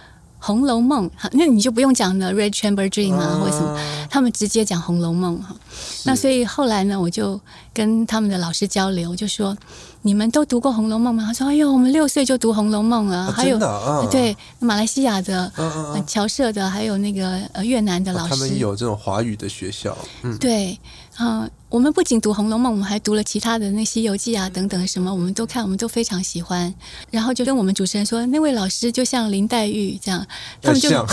[0.46, 3.80] 红楼梦》哈，那你就不用讲了，《Red Chamber Dream》啊，或者什么，
[4.10, 5.56] 他们直接讲《红楼梦》哈。
[6.04, 7.40] 那所以后来呢，我就
[7.74, 9.58] 跟他们的老师交流，就说。
[10.06, 11.24] 你们都读过《红楼梦》吗？
[11.26, 13.22] 他说：“哎呦，我们六岁就读《红楼梦》了。
[13.22, 19.98] 啊”还有，啊、对，马来西亚的、嗯嗯嗯、侨社的，还有那个呃越南的老师，他们有这种华语的学校。
[20.22, 20.78] 嗯，对，啊、
[21.18, 26.74] 呃，我们不仅读《红楼梦》，我们还读了其他的那《西游记》啊等等什么，我们都看，我们都非常喜欢。
[27.10, 30.26] 然后就跟我们主持人说，那位老师就像林黛玉这样，
[30.62, 31.06] 他们就像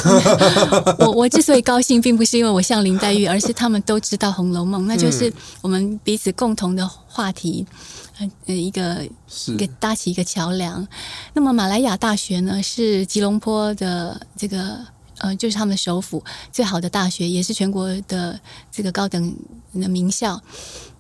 [0.99, 7.65] 我 我之所以高兴，并不是因为我像林黛玉，而是他们都知道《红楼梦》，那就是我们彼此共同的话题。
[8.19, 9.09] 呃，一个
[9.49, 10.87] 一个搭起一个桥梁。
[11.33, 14.79] 那么马来亚大学呢，是吉隆坡的这个
[15.23, 18.39] 呃，就是他们首府最好的大学，也是全国的
[18.71, 19.35] 这个高等
[19.75, 20.39] 的名校。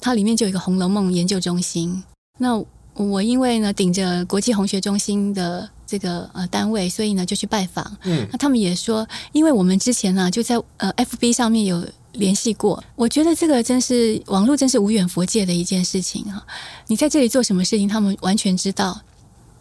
[0.00, 2.02] 它里面就有一个《红楼梦》研究中心。
[2.38, 2.58] 那
[2.94, 7.84] 我因为呢顶着国际红学中心的这个呃单位，所以呢就去拜访。
[8.04, 11.86] 嗯，那他们也说，因为我们之前呢就在呃 FB 上面有。
[12.12, 16.44] 联系过，我觉得这个真是网络，真是无远佛界的一件事情啊。
[16.88, 19.00] 你在这里做什么事情，他们完全知道。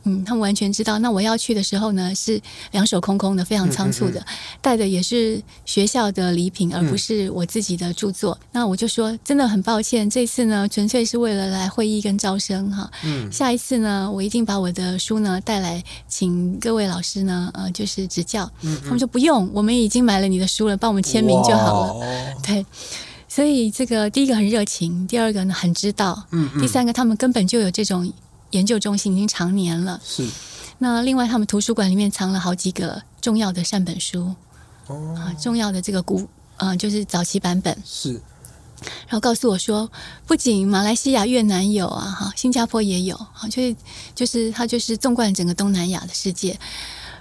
[0.03, 0.99] 嗯，他们完全知道。
[0.99, 8.37] 那我要去的时候呢，是两手空空的，非常仓促的，嗯嗯嗯带的也是学校的礼品，而不是我自己的著作。
[8.41, 12.89] 嗯、那我就说，真的很抱歉，这次呢，纯粹是为了来会议跟招生哈。
[13.03, 18.49] 嗯，下一次呢，我一定把我的书呢带来，请各位老师呢，呃，就是指教。
[18.61, 22.05] 嗯，嗯，他们说不用，我们已经买了你的书了，帮我们签名就好了。
[22.43, 22.65] 对，
[23.27, 28.11] 所以这个第一个很热情，第二个呢很知道，嗯，嗯，第三个他们根本就有这种。
[28.51, 30.27] 研究中心已经常年了，是。
[30.77, 34.33] 那另外，他们图书馆里面藏了好几个重要的善本书，
[34.87, 38.21] 哦，啊，重要的这个古，呃，就是早期版本是。
[39.07, 39.91] 然后告诉我说，
[40.25, 43.75] 不仅马来西亚、越南有啊，哈，新加坡也有，哈，就是
[44.15, 46.59] 就是它就是纵贯整个东南亚的世界。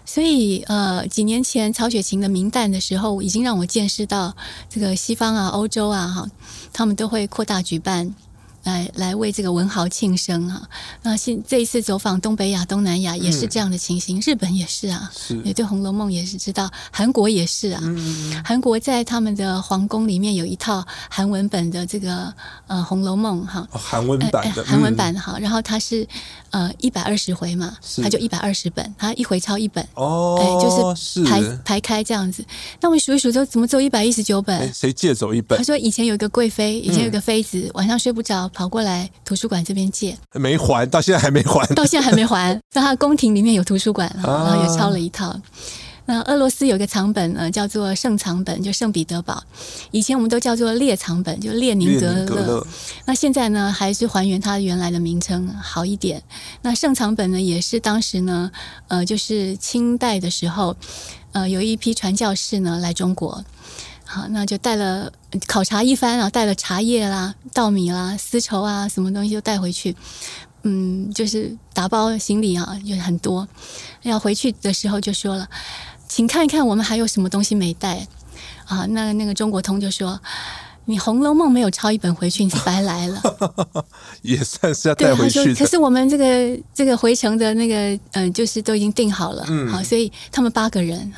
[0.06, 4.34] 所以，呃，几年前曹雪芹的名旦的时候，已经让我见识到
[4.70, 6.26] 这个西方啊、欧洲啊，哈，
[6.72, 8.14] 他们都会扩大举办。
[8.64, 10.68] 来来为这个文豪庆生啊。
[11.02, 17.80] 那现这一次走访东北亚、东南亚也是这样的情形，嗯、日本也是啊，是也对《红楼梦》也是知道，韩国也是啊。
[17.82, 22.32] 嗯、韩国在他们的皇宫里面有一套韩文本的这个
[22.66, 26.06] 呃《红楼梦》哈，韩文版的，韩文版哈，然后它是
[26.50, 30.68] 呃一百二十回嘛，它就一百二十本，它一回抄一本哦，哎，就
[31.04, 32.44] 是排是排开这样子。
[32.80, 34.72] 那我们数一数，就怎么只有一百一十九本？
[34.74, 35.56] 谁借走一本？
[35.58, 42.54] 他说以前有一个贵妃，以前有个妃子，嗯、晚上睡不着，跑过来图书馆这边借，没还，到现在还没还， 到现在还没还。
[42.70, 45.28] 在他宫廷里面有图书馆，然后也抄了一套。
[45.28, 45.42] 啊、
[46.06, 49.42] 那俄罗斯有个藏本呢，叫做圣藏本，就圣彼得堡。
[49.90, 51.98] 以前我们都叫做列藏本，就列宁。
[52.00, 52.66] 格勒
[53.04, 56.22] 那现在呢，还是还原它原来的名称好一点。
[56.62, 58.50] 那圣藏本呢，也是当时呢，
[58.88, 60.76] 呃，就是清代的时候。
[61.32, 63.44] 呃，有一批传教士呢来中国，
[64.12, 65.12] 好，那就带了
[65.46, 69.94] 考察一番啊，带了茶叶啦、稻米啦、丝绸啊，什么东西都带回去。
[70.64, 73.46] 嗯，就是打包行李啊，就很多。
[74.02, 75.48] 要回去的时候就说了，
[76.08, 78.04] 请看一看我们还有什么东西没带
[78.64, 78.84] 啊？
[78.86, 80.20] 那那个中国通就说。
[80.90, 83.22] 你《红楼梦》没有抄一本回去，你是白来了。
[84.22, 85.54] 也算是要带回去。
[85.54, 91.12] 可是我们这个这个回程的那个嗯、呃，就是都已经定好了，嗯，好，所以他们八个人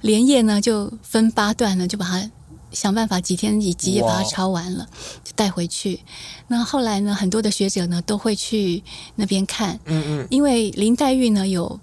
[0.00, 2.28] 连夜呢就分八段呢，就把它
[2.72, 4.84] 想办法几天几几夜把它抄完了，
[5.22, 6.00] 就带回去。
[6.48, 8.82] 那后来呢，很多的学者呢都会去
[9.14, 11.78] 那边看，嗯嗯，因为林黛玉呢有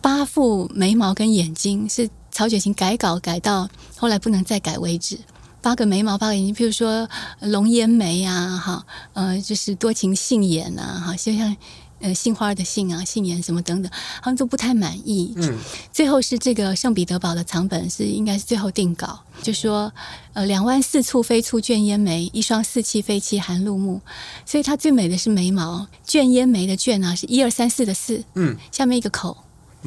[0.00, 5.16] 八副眉毛跟眼睛是曹雪芹改稿改到后来不能再改为止。
[5.60, 7.08] 八个眉毛，八个眼睛，譬如说
[7.40, 11.56] 龙烟眉啊，哈，呃，就是多情杏眼啊，哈，就像
[11.98, 13.90] 呃杏花的杏啊，杏眼什么等等，
[14.20, 15.32] 好像都不太满意。
[15.36, 15.58] 嗯，
[15.92, 19.92] 最后是这个圣彼得堡的藏本是应该是最后定稿，就说
[20.34, 24.00] 呃两弯似蹙非蹙卷烟眉，一双似泣非泣含露目，
[24.44, 29.36] 所以它最美的是眉毛，卷烟眉的卷啊是一二三四的四，嗯，下面一个口，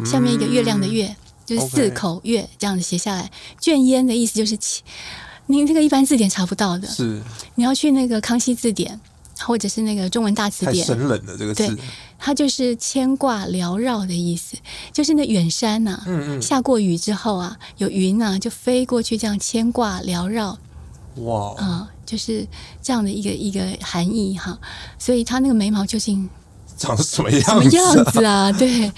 [0.03, 4.83] 下面一个月亮的月，嗯、就是四口月这样子写下来，卷烟的意思就是泣。
[5.51, 7.19] 你这个一般字典查不到的，是
[7.55, 8.99] 你要去那个康熙字典，
[9.39, 10.85] 或者是那个中文大词典。
[10.85, 11.65] 太生冷了，这个字。
[11.67, 11.75] 对，
[12.19, 14.55] 它就是牵挂缭绕的意思，
[14.93, 20.55] 就是那远山呐、啊，嗯嗯，下过雨之后啊，有云啊，就飞过去，这样牵挂缭绕。
[21.15, 22.47] 哇，啊，就是
[22.83, 24.55] 这样的一个一个含义哈。
[24.99, 26.29] 所以它那个眉毛究竟
[26.79, 27.59] 长什么样子、啊？
[27.59, 28.51] 什么样子啊？
[28.57, 28.91] 对，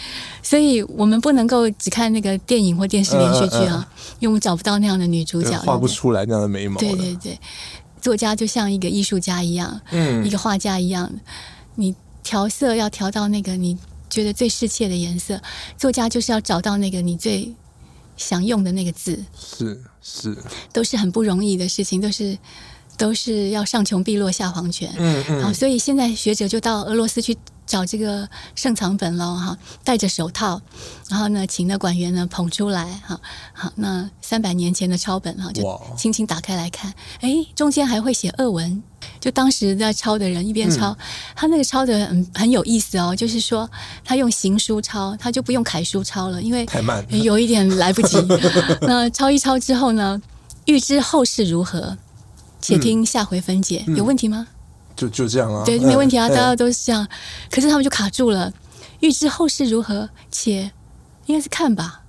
[0.43, 3.85] 所以我们不能够只看那个电影或电视连续剧啊，
[4.19, 6.79] 因为我们找不到那样的女主角，画不出来那样的眉毛。
[6.79, 7.37] 对对对，
[7.99, 11.11] 作家就像一个艺术家一样，嗯，一个画家一样，
[11.75, 13.77] 你调色要调到那个你
[14.09, 15.41] 觉得最适切的颜色，
[15.77, 17.53] 作家就是要找到那个你最
[18.15, 20.37] 想用的那个字，是是，
[20.71, 22.37] 都是很不容易的事情，都是。
[22.97, 30.61] 都是要上穷碧落下黄泉，嗯嗯，好，所以现在学者就到俄罗斯去找这个圣藏本喽，哈，戴着手套，
[31.09, 33.19] 然后呢，请那管员呢捧出来，哈，
[33.53, 35.63] 好，那三百年前的抄本哈，就
[35.97, 38.83] 轻轻打开来看，哎，中间还会写俄文，
[39.19, 40.97] 就当时在抄的人一边抄，嗯、
[41.35, 43.69] 他那个抄的很很有意思哦，就是说
[44.03, 48.17] 他用行书抄，他就不用楷书抄了，因为太慢，有一点来不及。
[48.81, 50.21] 那抄一抄之后呢，
[50.65, 51.97] 预知后事如何？
[52.63, 54.45] 且听下回分解，嗯、有问题吗？
[55.01, 57.07] 就就这样啊，对，没问题啊，大家都是这样。
[57.49, 58.51] 可是他们就卡住了。
[58.99, 60.69] 预知后事如何，且
[61.25, 62.01] 应该是看吧。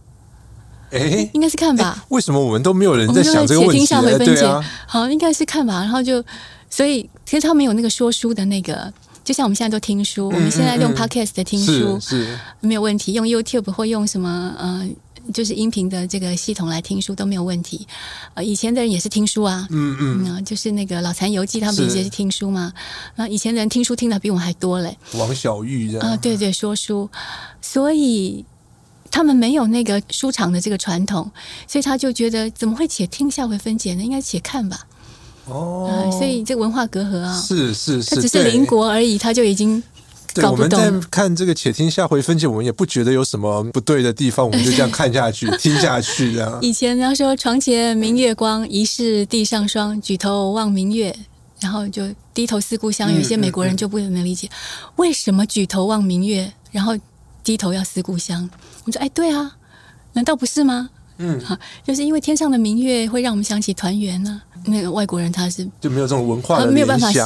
[0.91, 2.05] 哎，应该是看吧。
[2.09, 3.79] 为什么我们都没有人在想这个问题？
[3.79, 5.81] 且听下回分解，啊、好，应该是看吧。
[5.81, 6.23] 然后就，
[6.69, 8.93] 所以其实他们有那个说书的那个，
[9.25, 14.87] 就像我们现在都听书，嗯、我们现在用 Podcast 的听书是，是没有问题，用 YouTube 或用什么呃。
[15.33, 17.87] 就是音频的这个系统来听书都没有问题，
[18.35, 22.73] 呃，以前的人也是听书啊，嗯嗯，嗯，就是那个老残游记，他们不也是听书嘛？
[23.17, 24.97] 那以前的人听书听的比我们还多嘞。
[25.15, 27.09] 王小玉这样啊，对对，说书，
[27.61, 28.45] 所以
[29.11, 31.31] 他们没有那个书场的这个传统，
[31.69, 34.03] 所以他就觉得怎么会且听下回分解呢？
[34.03, 34.87] 应该且看吧。
[35.47, 39.83] 哦、呃，所以这文化隔阂啊，是是是，他只是邻国而已，他就已经。
[40.35, 46.59] 对，我们在看这个，且听下回分解，我们也不觉得有什么不对的地方，我们就这样看下去， 听下去这样。
[46.63, 51.15] 以前人家说“床前明月光，疑是地上霜”，举头望明月，
[51.61, 53.13] 然后就低头思故乡。
[53.15, 56.97] 有些美国人就不能理解，嗯嗯嗯、为什么举头望明月，然后
[57.45, 58.49] 低头要思故乡？
[58.85, 59.57] 我们说，哎，对啊，
[60.15, 60.91] 难道不是吗？
[61.19, 61.57] 嗯，好，
[61.87, 64.41] 就是因为天上的明月会让我们想起团圆呢。
[64.65, 67.21] 那个外国人他是就没有这种文化的，没有办法写。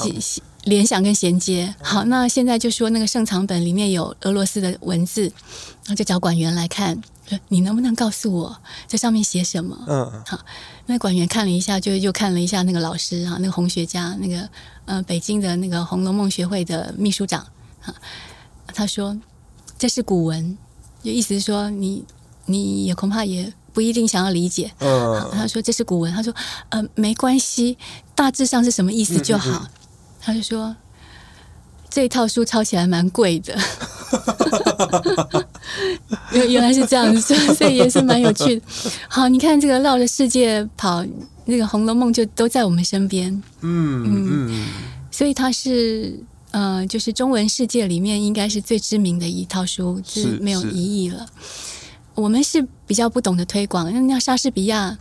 [0.67, 8.57] 联想跟衔接，好，那现在就说那个圣藏本里面有俄罗斯的文字，然后就找管员来看，说你能不能告诉我
[8.89, 9.79] 这上面写什么？
[9.87, 10.41] 嗯，好，
[10.87, 14.49] 那管员看了一下，就又看了一下那个老师啊，那个红学家，那个
[14.87, 17.47] 呃北京的那个《红楼梦》学会的秘书长
[17.85, 17.95] 啊，
[18.75, 19.17] 他说
[19.79, 20.59] 这是古文，
[21.01, 22.05] 就意思是说你
[22.47, 24.73] 你也恐怕也不一定想要理解。
[24.81, 26.35] 嗯，他说这是古文，他说
[26.71, 27.79] 呃没关系，
[28.17, 29.51] 大致上是什么意思就好。
[29.51, 29.71] 嗯嗯嗯
[30.27, 30.75] 他就说
[31.89, 33.57] 这一套书抄起来蛮贵的。
[36.33, 38.63] 原原来是这样子，所以也是蛮有趣的。
[39.09, 41.07] 好，你看这个绕着世界跑，
[41.45, 43.33] 那个《红楼梦》就都在我们身边。
[43.61, 44.67] 嗯嗯，嗯，
[45.13, 46.19] 所以它是
[46.51, 51.25] 呃，就是中文世界里面应该是最知名的一套书，是没有疑义了。
[52.17, 54.99] 我们是比较不懂得推广，那像莎士比亚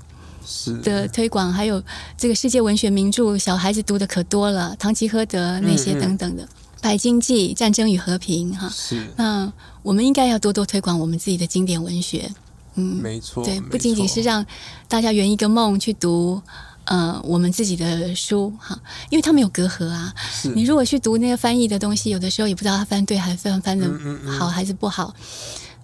[0.84, 1.82] 的推广，还有
[2.18, 6.44] 这个世界文学名著，小孩子读的可多了，《堂吉诃德》那些等等的。
[6.44, 12.30] 嗯嗯《白鲸记》《战争与和平》哈，是那我们应该要多多推广我们自己的经典文学，
[12.76, 14.46] 嗯，没错，对，不仅仅是让
[14.88, 16.40] 大家圆一个梦去读
[16.84, 18.80] 呃我们自己的书哈，
[19.10, 20.14] 因为他们有隔阂啊。
[20.32, 23.90] 是你如果去读那个翻译的东西，有的时候也不知道他翻对还是翻翻的
[24.38, 25.16] 好还是不好，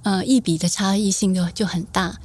[0.04, 2.16] 呃，译笔的差异性就就很大。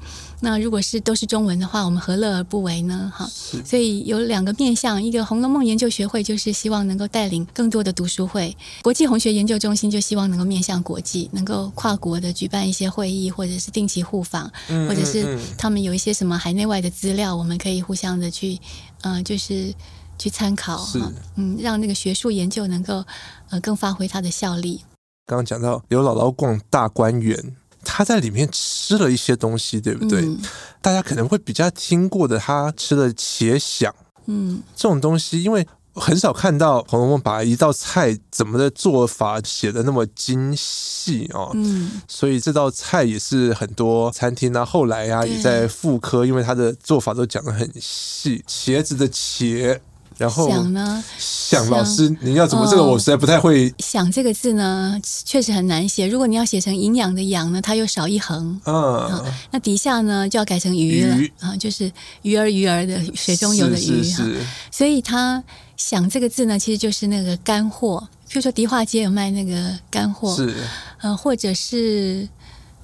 [0.40, 3.10] 那如果是都是中文的话，我们何乐而不为呢？
[3.14, 3.26] 哈，
[3.64, 14.50] 所以有两个面向，一个《红楼梦研究学会》就是希望能够带领更多的读书会，国际红学研究中心就希望能够面向国际，能够跨国的举办一些会议，或者是定期互访，
[14.88, 18.58] 或者是他们有一些什么海内外的资料，我们可以互相的去，
[19.00, 19.72] 呃，就是
[20.18, 23.02] 去参考，哈，嗯，让那个学术研究能够
[23.48, 24.82] 呃更发挥它的效力。
[25.24, 27.56] 刚刚讲到刘姥姥逛大观园。
[27.88, 30.22] 他在里面吃了一些东西，对不对？
[30.22, 30.38] 嗯、
[30.82, 33.90] 大家可能会比较听过的，他吃了茄鯗，
[34.26, 35.64] 嗯，这种东西，因为
[35.94, 49.78] 很少看到《红楼梦》把一道菜怎么的做法写的那么精细哦，嗯，所以这道菜也是很多餐厅啊，后来啊也在复刻，因为他的做法都讲得很细，茄子的茄。
[50.18, 51.04] 然后想呢？
[51.18, 52.66] 想老师，你要怎么？
[52.70, 53.72] 这个我实在不太会。
[53.78, 56.06] 想这个字呢，确实很难写。
[56.08, 58.58] 如果你要写成营养的养呢，它又少一横。
[58.64, 59.24] 嗯。
[59.50, 61.92] 那底下呢，就要改成鱼了啊，就是
[62.22, 64.24] 鱼儿鱼儿的水中游的鱼哈。
[64.70, 65.42] 所以它
[65.76, 68.08] 想这个字呢，其实就是那个干货。
[68.28, 70.54] 譬如说迪化街有卖那个干货，是。
[71.02, 72.26] 呃，或者是。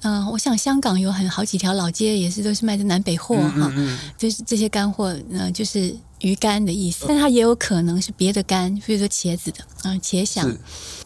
[0.03, 10.49] 嗯、呃，我想香港有很好几条老街，也是都是卖的南北货哈，嗯嗯嗯，就是这些干货，呃，就是鱼干的意思，但它也有可能是别的干，比如说茄子的，嗯、呃，茄想。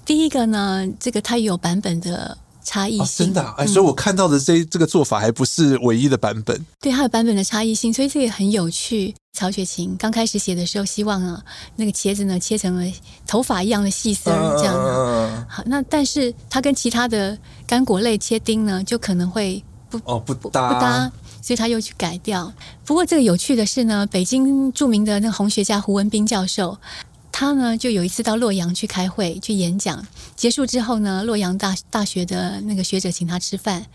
[0.06, 2.38] 第一个呢，这个它有版本的。
[2.68, 6.65] 差异性、哦、真的、啊，哎、嗯，所以我看到的这这个做法还不是唯一的版本。
[6.82, 9.15] 对，它有版本的差异性，所以这也很有趣。
[9.32, 11.41] 曹雪芹刚开始写的时候，希望啊，
[11.78, 12.93] 那个茄子呢切成了
[13.26, 15.45] 头发一样的细丝儿，这样、啊。
[15.47, 21.09] 好，那但是它跟其他的干果类切丁呢，就可能会不哦不搭不搭，
[21.41, 22.51] 所以他又去改掉。
[22.84, 26.78] 不过这个有趣的是呢，北京著名的那个红学家胡文斌教授。
[27.40, 33.86] 他呢，就有一次到洛阳去开会去演讲，结束之后呢，洛阳大大学的那个学者请他吃饭，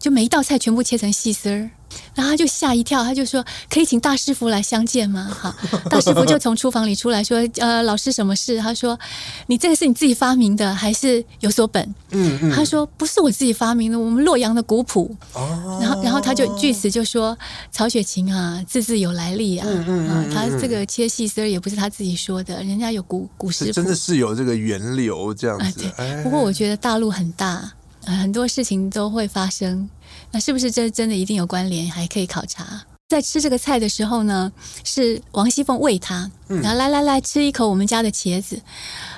[0.00, 1.70] 就每一道菜全部切成细丝儿。
[2.14, 5.54] 然后他就吓一跳，他就说：“可以请大师傅来相见吗？”好，
[5.88, 8.98] 大师傅就从厨房里出来说：“呃，老师，什么事？”他说
[9.46, 12.50] ：“你这个是你自己发明的，还是有所本？”嗯嗯。
[12.52, 15.78] 他说：“不是我自己发明的，我们洛阳的古谱。”哦。
[15.80, 17.36] 然后，然后他就据此就说
[17.70, 19.66] ：“曹雪芹啊，字字有来历啊。
[19.68, 25.84] 嗯嗯，嗯他这个切细丝也不是他自己说的，人家有古古诗谱，真的是有这个源流这样子。
[25.86, 26.22] 啊、对。
[26.24, 27.72] 不过我觉得大陆很大，
[28.04, 29.88] 很多事情都会发生。
[30.30, 31.90] 那是不是这真的一定有关联？
[31.90, 32.84] 还可以考察。
[33.08, 34.52] 在吃这个菜的时候呢，
[34.84, 38.60] 是王熙凤喂他，然后来来来吃一口我们家的茄子。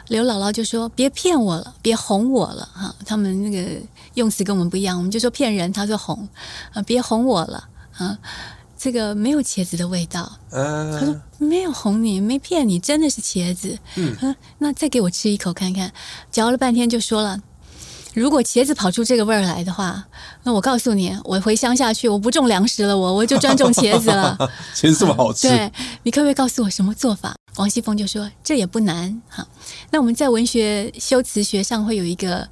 [0.07, 3.69] 刘姥姥就说：“别骗我了，别哄我了。”哈，他们那个
[4.15, 6.29] 用词跟我们不一样，我们就说骗人，他说哄
[6.73, 8.17] 啊，别哄我了啊，
[8.79, 10.39] 这个没有茄子的味道。
[10.53, 13.77] 他说没有哄你，没骗你，真的是茄子。
[13.97, 15.93] 嗯，那再给我吃一口看看。
[16.31, 17.43] 嚼了半天就说了。
[18.15, 20.05] 如果茄子跑出这个味儿来的话，
[20.43, 24.37] 那我告诉你，我回乡下去，我不种粮食了，我我就专种茄子了。
[24.75, 25.49] 茄子这么好吃？
[25.49, 27.35] 对，你可不可以告诉我什么做法？
[27.57, 29.47] 王熙凤就说：“这也不难。”哈，
[29.91, 32.49] 那我们在文学修辞学上会有一个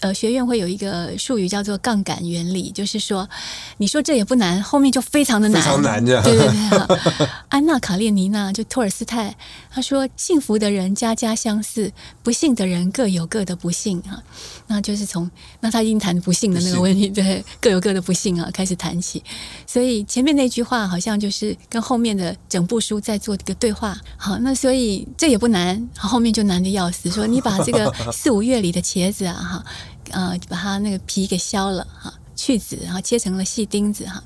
[0.00, 3.28] 呃学院会有一个术语叫做杠杆原理，就是说，
[3.76, 6.22] 你说这也不难，后面就非常的难，非常难这样。
[6.24, 7.28] 对对对。
[7.50, 9.36] 安娜卡列尼娜就托尔斯泰，
[9.70, 11.92] 他说：“幸福的人家家相似，
[12.22, 14.22] 不幸的人各有各的不幸。”哈，
[14.66, 19.22] 那就是从那他已经谈不幸的那个问题，对，各有各的不幸啊，开始谈起。
[19.66, 23.98] 所以前面那句话好像就是跟后面的整部书在做一个对话。
[24.16, 24.38] 好。
[24.40, 27.10] 那所以这也不难，后面就难得要死。
[27.10, 29.64] 说你把这个 四五月里的茄子啊，哈，
[30.10, 34.22] 呃，把它那个皮给削了，哈，去籽，然后切成了细丁子哈。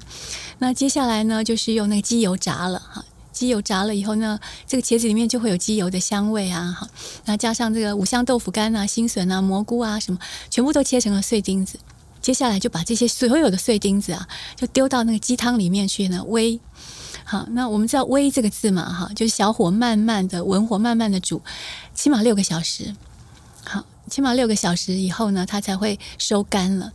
[0.59, 3.05] 那接下来呢，就是用那个鸡油炸了哈。
[3.33, 6.89] 鸡油炸了以后呢，这个茄子里面就会有鸡油的香味啊，哈。
[7.25, 10.19] 那加上这个五香豆腐干啊、新笋啊、蘑菇啊什么，
[10.51, 11.79] 全部都切成了碎丁子。
[12.21, 16.61] 接下来就把这些所有的碎丁子啊，就丢到那个鸡汤里面去呢煨。
[17.33, 21.41] 好，那我们知道煨这个字嘛，哈，就是小火慢慢的文火慢慢的煮，
[21.95, 22.95] 起码六个小时。
[23.65, 26.93] 好，起码六个小时以后呢，它才会收干了。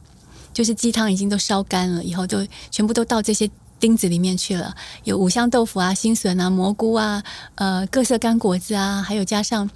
[0.54, 4.76] 就是鸡汤已经都烧干了以后，都全部都到这些钉子里面去了。
[5.06, 7.24] 有五香豆腐啊、新笋啊、蘑菇啊、
[7.56, 9.68] 呃各色干果子啊，还有加上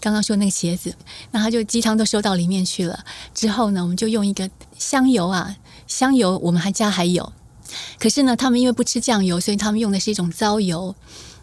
[0.00, 0.94] 刚刚说那个茄子，
[1.32, 3.04] 那它就鸡汤都收到里面去了。
[3.34, 4.48] 之后呢，我们就用一个
[4.78, 5.56] 香油啊，
[5.88, 7.32] 香油我们还加还有。
[7.98, 10.94] 可是呢，他们因为不吃酱油，所以他们用的是一种糟油，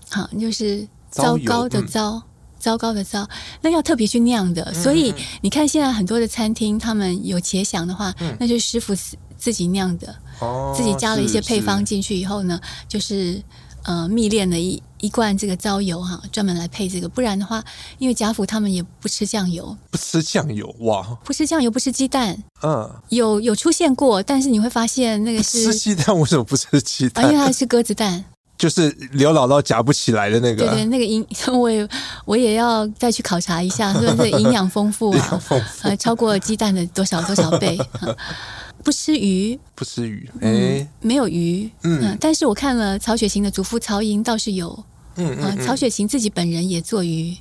[0.10, 2.24] 好，就是糟糕的糟。
[2.62, 3.28] 糟糕的糟，
[3.62, 5.12] 那要特别去酿的，所以
[5.42, 8.94] 你看现在很多的餐厅，他们有茄想的话，嗯、那就是师傅
[9.36, 13.42] 自己酿的，哦、自己加了一些配方进去以后呢，就是
[13.82, 17.64] 呃蜜炼了一一罐这个糟油哈，专门来配这个，不然的话，
[17.98, 27.26] 因为贾府他们也不吃酱油，不吃酱油哇，不吃酱油，不吃鸡蛋，嗯，有有出现过，但是你会发现那个是吃鸡蛋，为什么不吃鸡蛋？
[27.26, 28.24] 啊、因为它是鸽子蛋。
[28.58, 31.90] 就是刘姥姥夹不起来的那个，对对，那个营 我也
[32.26, 35.42] 我也要再去考察一下， 是不是营养丰富啊？
[35.82, 37.76] 呃，超过鸡蛋的多少多少倍？
[38.84, 44.84] 不吃鱼，不吃鱼，哎，没有鱼，嗯，但是我看了曹雪芹的祖父曹寅倒是有，
[45.16, 47.36] 嗯嗯，曹雪芹自己本人也做鱼，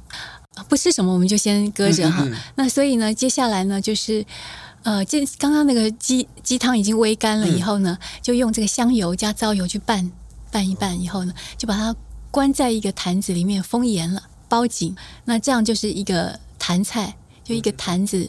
[0.69, 2.27] 不吃什么我们就先搁着哈。
[2.55, 4.25] 那所以呢，接下来呢就是，
[4.83, 10.11] 呃，这刚刚那个鸡鸡汤已经煨干了以后呢，就用这个香油加糟油去拌。
[10.53, 11.95] 拌一拌以后呢，就把它
[12.29, 14.97] 关在一个坛子里面封严了，包紧。
[15.25, 17.15] 那这样就是一个坛菜，
[17.45, 18.29] 就一个坛子。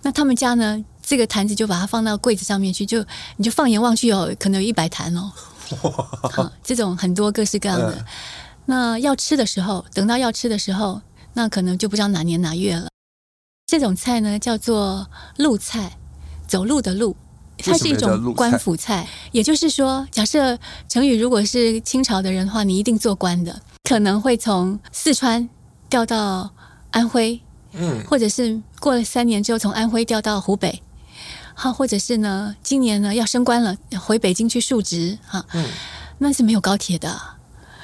[0.00, 3.04] 那他们家呢，这个坛子就把它放到柜子上面去，就
[3.36, 5.30] 你就放眼望去哦，可能有一百坛哦。
[6.32, 8.02] 好， 这种很多各式各样的。
[8.70, 11.02] 那要吃的时候，等到要吃的时候，
[11.34, 12.88] 那可能就不知道哪年哪月了。
[13.66, 15.08] 这种菜呢，叫做
[15.38, 15.98] 路菜，
[16.46, 17.16] 走路的路。
[17.58, 20.56] 它是一种官府菜，也就是说，假设
[20.88, 25.48] 成语如果是清朝的人的话，你一定做官的，可能会从四川
[25.88, 26.48] 调到
[26.92, 27.40] 安徽，
[27.72, 30.80] 嗯，或者是过了三年之后从安徽调到湖北，
[31.52, 35.66] 好，或者是呢，今年呢要升官了，回北京去述职，哈，嗯，
[36.18, 37.20] 那是没有高铁的，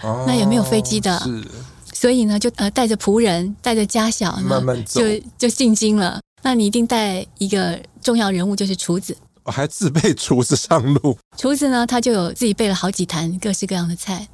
[0.06, 1.44] 哦，那也没有飞机的，是，
[1.92, 6.20] 所以呢，就呃带着仆人，带着家小，慢慢走，就就进京了。
[6.42, 9.16] 那你一定带一个重要人物，就是厨子。
[9.42, 11.18] 我还自备厨子上路。
[11.36, 14.28] 厨子呢，他就有自己备了好几坛各式各样的菜，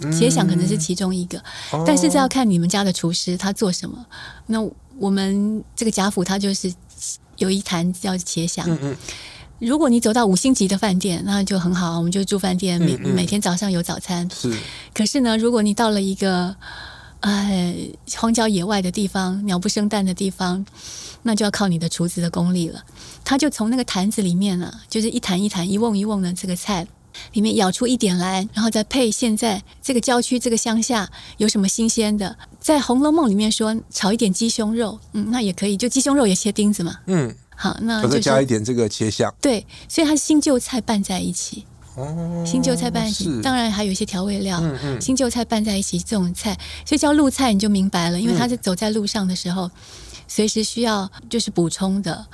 [0.00, 1.38] 茄想可能是其中一个，
[1.72, 4.02] 嗯、但是这要看你们家的厨师他做什么。
[4.46, 4.58] 那
[4.98, 6.72] 我们这个贾府他就是
[7.36, 8.68] 有一坛叫茄想。
[8.70, 8.96] 嗯嗯。
[9.58, 14.28] 如果你走到五星级的饭店，那就很好，我们就住饭店，每、嗯嗯、每天早上有早餐。
[14.30, 14.56] 是。
[14.94, 16.54] 可是呢，如果你到了一个
[17.20, 17.74] 呃
[18.16, 20.64] 荒郊野外的地方，鸟不生蛋的地方。
[21.24, 22.80] 那就要靠你的厨子的功力了。
[23.24, 26.86] 他就从那个坛子里面啊，就是一坛一坛、一瓮一瓮的这个菜
[27.32, 32.34] 里面舀出一点来，然后再配现在这个郊区、这个乡下有什么新鲜的。
[32.60, 36.96] 在《红楼梦》里面说炒一点鸡胸肉，嗯，那也可以，就鸡胸肉也切丁子嘛。
[37.06, 39.34] 嗯，好，那就再加一点这个切香。
[39.40, 41.66] 对，所以它是新旧菜拌在一起。
[41.96, 44.60] 哦，新旧菜拌在一起，当然还有一些调味料。
[44.62, 46.56] 嗯嗯，新旧菜拌在一起这种菜，
[46.86, 49.68] 所以叫路菜你就明白了，因为它是走在路上的时候。
[50.30, 52.26] 随时需要就是补充的，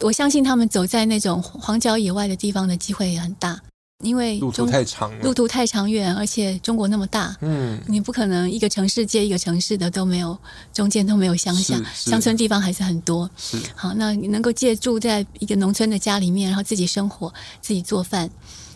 [0.00, 3.60] 我相信他们走在那种荒郊野外的地方的机会也很大，
[4.04, 10.38] 因为路途太长，路途太长远，而且中国那么大，嗯，你不可能一个城市接一个城市的都没有，
[10.72, 13.28] 中间都没有乡下，乡村地方还是很多。
[13.36, 18.30] 是，好，那你能够借住在一个农村的家里面，然后自己生活，自己做饭，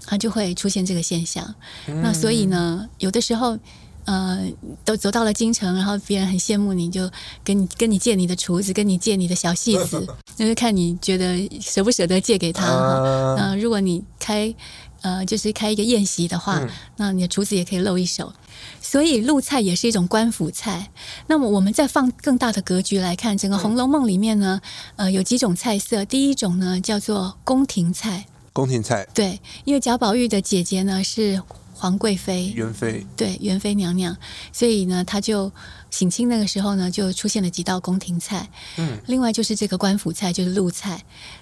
[0.06, 1.54] 它就会出现这个现象。
[1.86, 3.58] 嗯，那所以呢，有的时候。
[4.04, 4.40] 呃，
[4.86, 7.10] 都走到了京城，然后别人很羡慕你，就
[7.44, 10.02] 跟你跟你借你的厨子，跟你借你的小戏子，
[10.38, 12.64] 那就是看你觉得舍不舍得借给他。
[12.64, 14.54] 嗯、呃，如果你开
[15.00, 18.32] 呃，就是开一个宴席的话，嗯、那你的厨子也可以露一手。
[18.80, 20.90] 所以露菜也是一种官府菜。
[21.26, 24.60] 那么我们再放更大的格局来看，整个《红楼梦》里面呢，
[24.96, 26.04] 呃，有几种菜色。
[26.04, 28.26] 第一种呢叫做宫廷菜。
[28.52, 29.06] 宫廷菜。
[29.14, 31.42] 对，因为贾宝玉的姐姐呢是。
[31.78, 34.16] 皇贵妃，元妃，对，元妃娘娘，
[34.52, 35.50] 所以呢，她就
[35.90, 38.50] 省亲那个时候呢，就出现了几道宫廷菜。
[38.78, 40.96] 嗯，另外就是这个官府菜，就是鹿菜。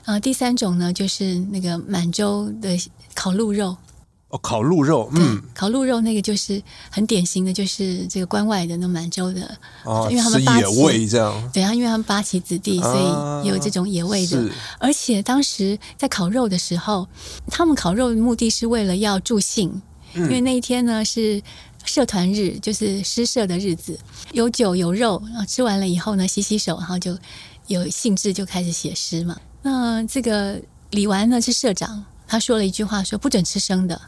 [0.05, 2.79] 啊、呃，第三种呢，就是那个满洲的
[3.15, 3.75] 烤鹿肉。
[4.29, 6.61] 哦，烤鹿肉，嗯，烤鹿肉那个就是
[6.91, 12.97] 很典型的，就是这个关外的那满洲的，哦，因为他们八旗野味这样，对啊，因为他们八旗子弟，所
[13.45, 14.37] 以有这种野味的。
[14.41, 17.07] 啊、而且当时在烤肉的时候，
[17.47, 19.83] 他们烤肉的目的是为了要助兴，嗯、
[20.17, 21.43] 因为那一天呢是
[21.85, 23.99] 社团日，就是诗社的日子，
[24.33, 27.17] 有酒有肉，然后吃完了以后呢，洗洗手，然后就
[27.67, 29.37] 有兴致就开始写诗嘛。
[29.63, 30.61] 那这个
[30.91, 34.01] 李纨呢是社长，他说了一句话，说不准吃生的。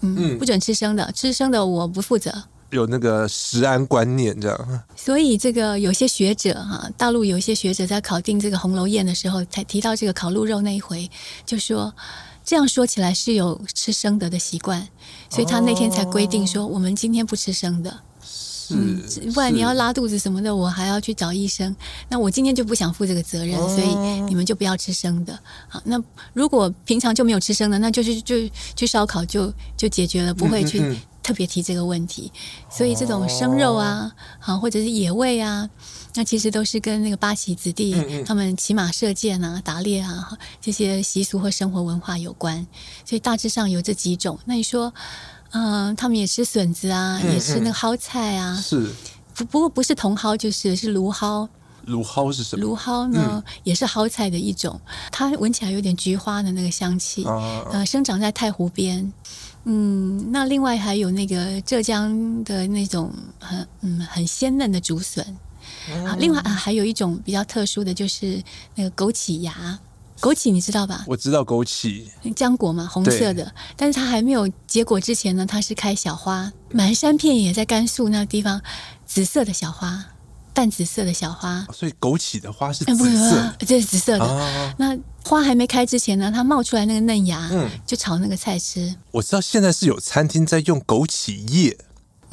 [0.00, 2.44] 嗯，不准吃生的，吃生的我不负责。
[2.70, 4.82] 有那个食安观念这样。
[4.94, 11.08] 所以这个有些学者哈，大陆有一些学者在考定这个红楼宴的时候，才提到这个烤鹿肉那一回，
[11.46, 11.94] 就说
[12.46, 14.88] 这样说起来是有吃生的的习惯，
[15.28, 18.00] 所以他那天才规定说我们今天不吃生的。
[18.70, 19.00] 嗯，
[19.32, 21.74] 不然你要拉肚子什么的，我还要去找医生。
[22.08, 23.94] 那我今天就不想负这个责任，所以
[24.28, 25.38] 你们就不要吃生的。
[25.68, 28.34] 好，那如果平常就没有吃生的，那就是就
[28.74, 32.32] 去烧烤就就解决了，不会去特别提这个问题。
[32.68, 35.70] 所以这种生肉啊，好或者是野味啊，
[36.16, 37.94] 那其实都是跟那个八旗子弟
[38.24, 40.28] 他们骑马射箭啊、打猎啊
[40.60, 42.66] 这些习俗和生活文化有关。
[43.04, 44.38] 所以大致上有这几种。
[44.44, 44.92] 那你说？
[45.52, 48.56] 嗯，他们也吃笋子啊，也吃那个蒿菜啊。
[48.56, 48.92] 是，
[49.32, 51.48] 不不过不是茼蒿，就是是芦蒿。
[51.84, 52.62] 芦蒿是什么？
[52.62, 54.78] 芦蒿呢，嗯、也是蒿菜的一种，
[55.12, 57.24] 它闻起来有点菊花的那个香气。
[57.24, 59.10] 啊、呃，生长在太湖边。
[59.64, 65.24] 嗯，那另外还有那个浙江的那种很嗯很鲜嫩的竹笋。
[66.04, 68.42] 好、嗯，另外啊还有一种比较特殊的就是
[68.74, 69.78] 那个枸杞芽。
[70.18, 71.04] 枸杞你知道吧？
[71.06, 73.52] 我知道枸杞，浆果嘛，红色的。
[73.76, 76.50] 但是它还没有结果之前呢，它是开小花。
[76.70, 78.58] 满山遍野，在甘肃那个地方，
[79.04, 80.02] 紫色的小花，
[80.54, 81.66] 淡紫色的小花。
[81.70, 84.24] 所以枸杞的花是紫色，这是紫色的。
[84.24, 88.96] 啊、那花还没开之前呢，它冒出来那个嫩芽，嗯，就炒那个菜吃。
[89.10, 91.76] 我知道现在是有餐厅在用枸杞叶。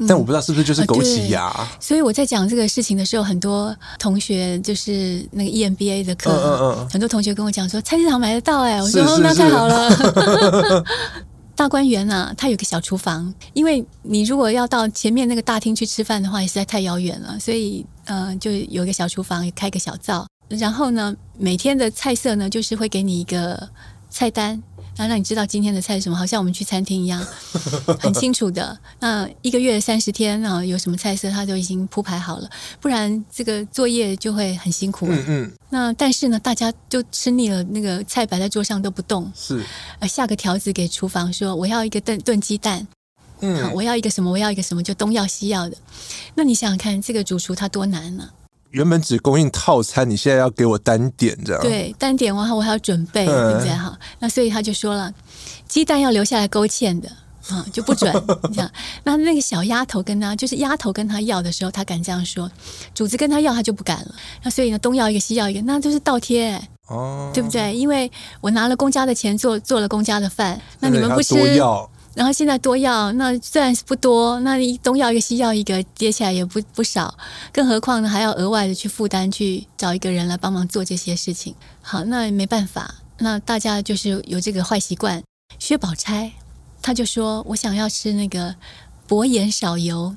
[0.08, 9.22] 但我不知道是不是就是枸杞芽、嗯啊，所以我在讲这个事情的时候，很多同学就是那个 EMBA 的课，嗯嗯嗯、很多同学跟我讲说，菜市场买得到哎、欸，我说是是是。
[9.22, 10.84] 那太好了。
[11.56, 23.68] 大观园啊，它有个小厨房，因为你如果要到前面那个大厅去吃饭的话，也实在太遥远了，所以呃，就有一个小厨房，开个小灶，然后呢，每天的菜色呢，就是会给你一个
[24.10, 24.60] 菜单。
[24.96, 27.24] 然后让你知道今天的菜是什么，好像我们去餐厅一样，
[27.98, 28.78] 很清楚的。
[29.00, 32.48] 那一个月三十天啊，有什么菜色，他都已经铺排好了，
[32.80, 35.06] 不然这个作业就会很辛苦。
[35.08, 35.52] 嗯嗯。
[35.70, 39.30] 那但是呢，大家就吃腻了，那个菜摆在桌上都不动。
[39.34, 39.64] 是。
[39.98, 42.86] 呃，下个条子给厨房说，我要一个炖炖鸡蛋。
[43.40, 43.72] 嗯。
[43.74, 44.30] 我要一个什么？
[44.30, 44.82] 我要一个什么？
[44.82, 45.76] 就东要西要的。
[46.34, 48.28] 那你想想看，这个主厨他多难呢？
[48.74, 53.70] 原本只供应套餐，你现在要给我单点，这样对，单点完后我还要准备，嗯、对不对？
[53.70, 55.12] 哈，那所以他就说了，
[55.68, 57.08] 鸡蛋要留下来勾芡的
[57.48, 58.12] 啊，就不准
[58.52, 58.68] 这样。
[59.04, 62.50] 那那个小丫头跟他，就是丫头跟他要的时候，他敢这样说，
[62.92, 64.14] 主子跟他要，他就不敢了。
[64.42, 67.76] 那所以呢，东要一个，西要一个，那就是倒贴，哦，对不对？
[67.76, 68.10] 因为
[68.40, 71.34] 我拿了公家的钱做做了公家的饭，那你们不吃。
[72.14, 77.12] 然后现在多要，那虽然是不多，那你东要一个西要一个，接起来也不不少。
[77.52, 81.54] 更何况呢，还要额外的去负担，去找一个人来帮忙做这些事情。
[81.82, 85.22] 好，那没办法，那大家就是有这个坏习惯。
[85.58, 86.32] 薛宝钗
[86.80, 88.54] 他就说：“我想要吃那个
[89.06, 90.14] 薄盐少油，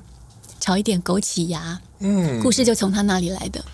[0.60, 3.64] 炒一点枸杞芽。”嗯，故事就从他那里来的。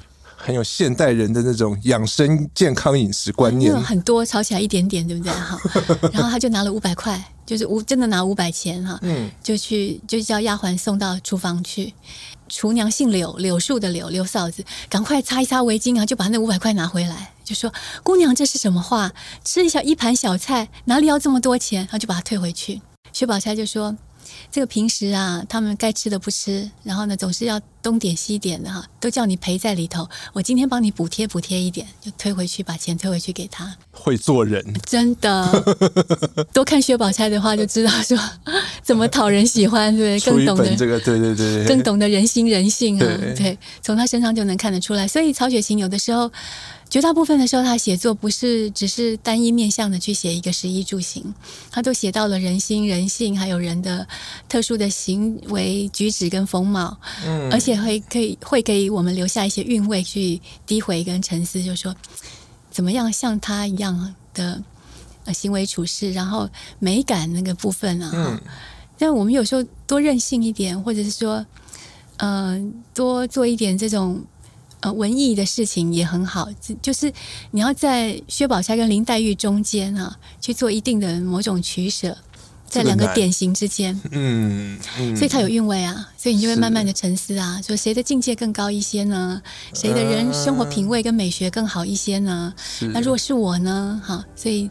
[0.45, 3.75] 很有现代人的那种养生健康饮食观念。
[3.83, 5.33] 很多炒起来一点点，对不对？
[5.33, 5.59] 哈，
[6.13, 7.23] 然后他就拿了五百块。
[7.47, 11.93] 就是五真的拿五百钱哈，嗯，就去就叫丫鬟送到厨房去。
[12.49, 17.71] 厨娘姓柳，柳树的柳，柳嫂子，赶快擦一擦围巾啊，就把那五百块拿回来，就说
[18.03, 19.13] ：“姑娘，这是什么话？
[19.45, 22.81] 吃一下一盘小菜，哪里要这么多钱？”然后就把它退回去。
[23.13, 23.95] 薛宝钗就说。
[24.51, 30.09] 这个平时啊，他们该吃的不吃，然后呢，总是要东点西点的哈，都叫你赔在里头。
[30.33, 33.75] 我今天帮你补贴补贴一点，就推回去，把钱退回去给他。
[33.91, 35.49] 会做人，真的。
[36.53, 38.19] 多看薛宝钗的话，就知道说
[38.83, 40.33] 怎么讨人喜欢，对不对？
[40.33, 45.07] 更懂得这个，对对对，更懂得人心人性啊，对，对，从他身上就能看得出来。
[45.07, 46.31] 所以曹雪芹有的时候。
[46.95, 51.35] 绝大部分的时候，他写作不是只是单一面向的去写一个食衣住行，
[51.69, 54.07] 他都写到了人心、人性，还有人的
[54.49, 61.93] 特殊的行为举止跟风貌，嗯，而且会可以会给我们留下一些韵味去低回跟沉思，就是说
[62.71, 64.63] 怎么样像他一样的
[65.33, 68.41] 行为处事，然后美感那个部分啊，嗯，
[68.97, 71.45] 但我们有时候多任性一点，或者是说，
[72.19, 74.25] 嗯、呃，多做一点这种。
[74.85, 76.47] 呃，文艺的事情也很好，
[76.83, 77.11] 就是
[77.53, 82.15] 你要在薛宝钗跟林黛玉中间啊，去做一定的某种取舍。
[82.67, 89.41] 在两个典型之间，嗯，嗯，所以它有韵味啊，所以你就会慢慢的沉思啊，说谁的境界更高一些呢？
[89.73, 92.53] 谁的人生活品味跟美学更好一些呢？
[92.81, 94.03] 呃、那如果是我呢？
[94.05, 94.69] 哈，所以，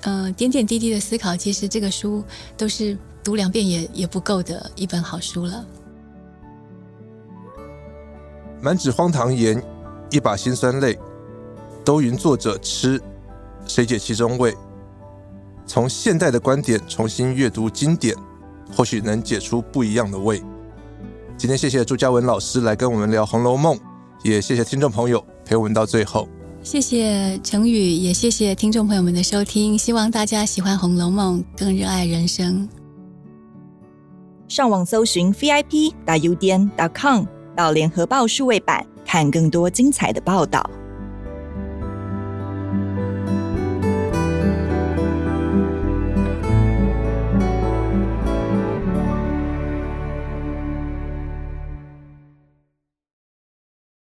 [0.00, 2.24] 嗯、呃，点点滴滴的思考，其实这个书
[2.56, 5.64] 都是读两遍也也不够的一本好书了。
[8.60, 9.62] 满纸荒唐言，
[10.10, 10.98] 一把辛酸泪，
[11.84, 13.00] 都云作者痴，
[13.66, 14.54] 谁解其中味？
[15.66, 18.16] 从现代的观点重新阅读经典，
[18.74, 20.42] 或许能解出不一样的味。
[21.36, 23.76] 今天谢谢朱家文老师来跟我们聊《红楼梦》，
[24.22, 26.28] 也谢谢听众朋友陪我们到最后。
[26.62, 29.78] 谢谢成宇，也谢谢听众朋友们的收听。
[29.78, 32.68] 希望大家喜欢《红楼梦》，更热爱人生。
[34.48, 37.24] 上网搜寻 VIP 打 UDN 点 com
[37.56, 40.70] 到联合报数位版，看更多精彩的报道。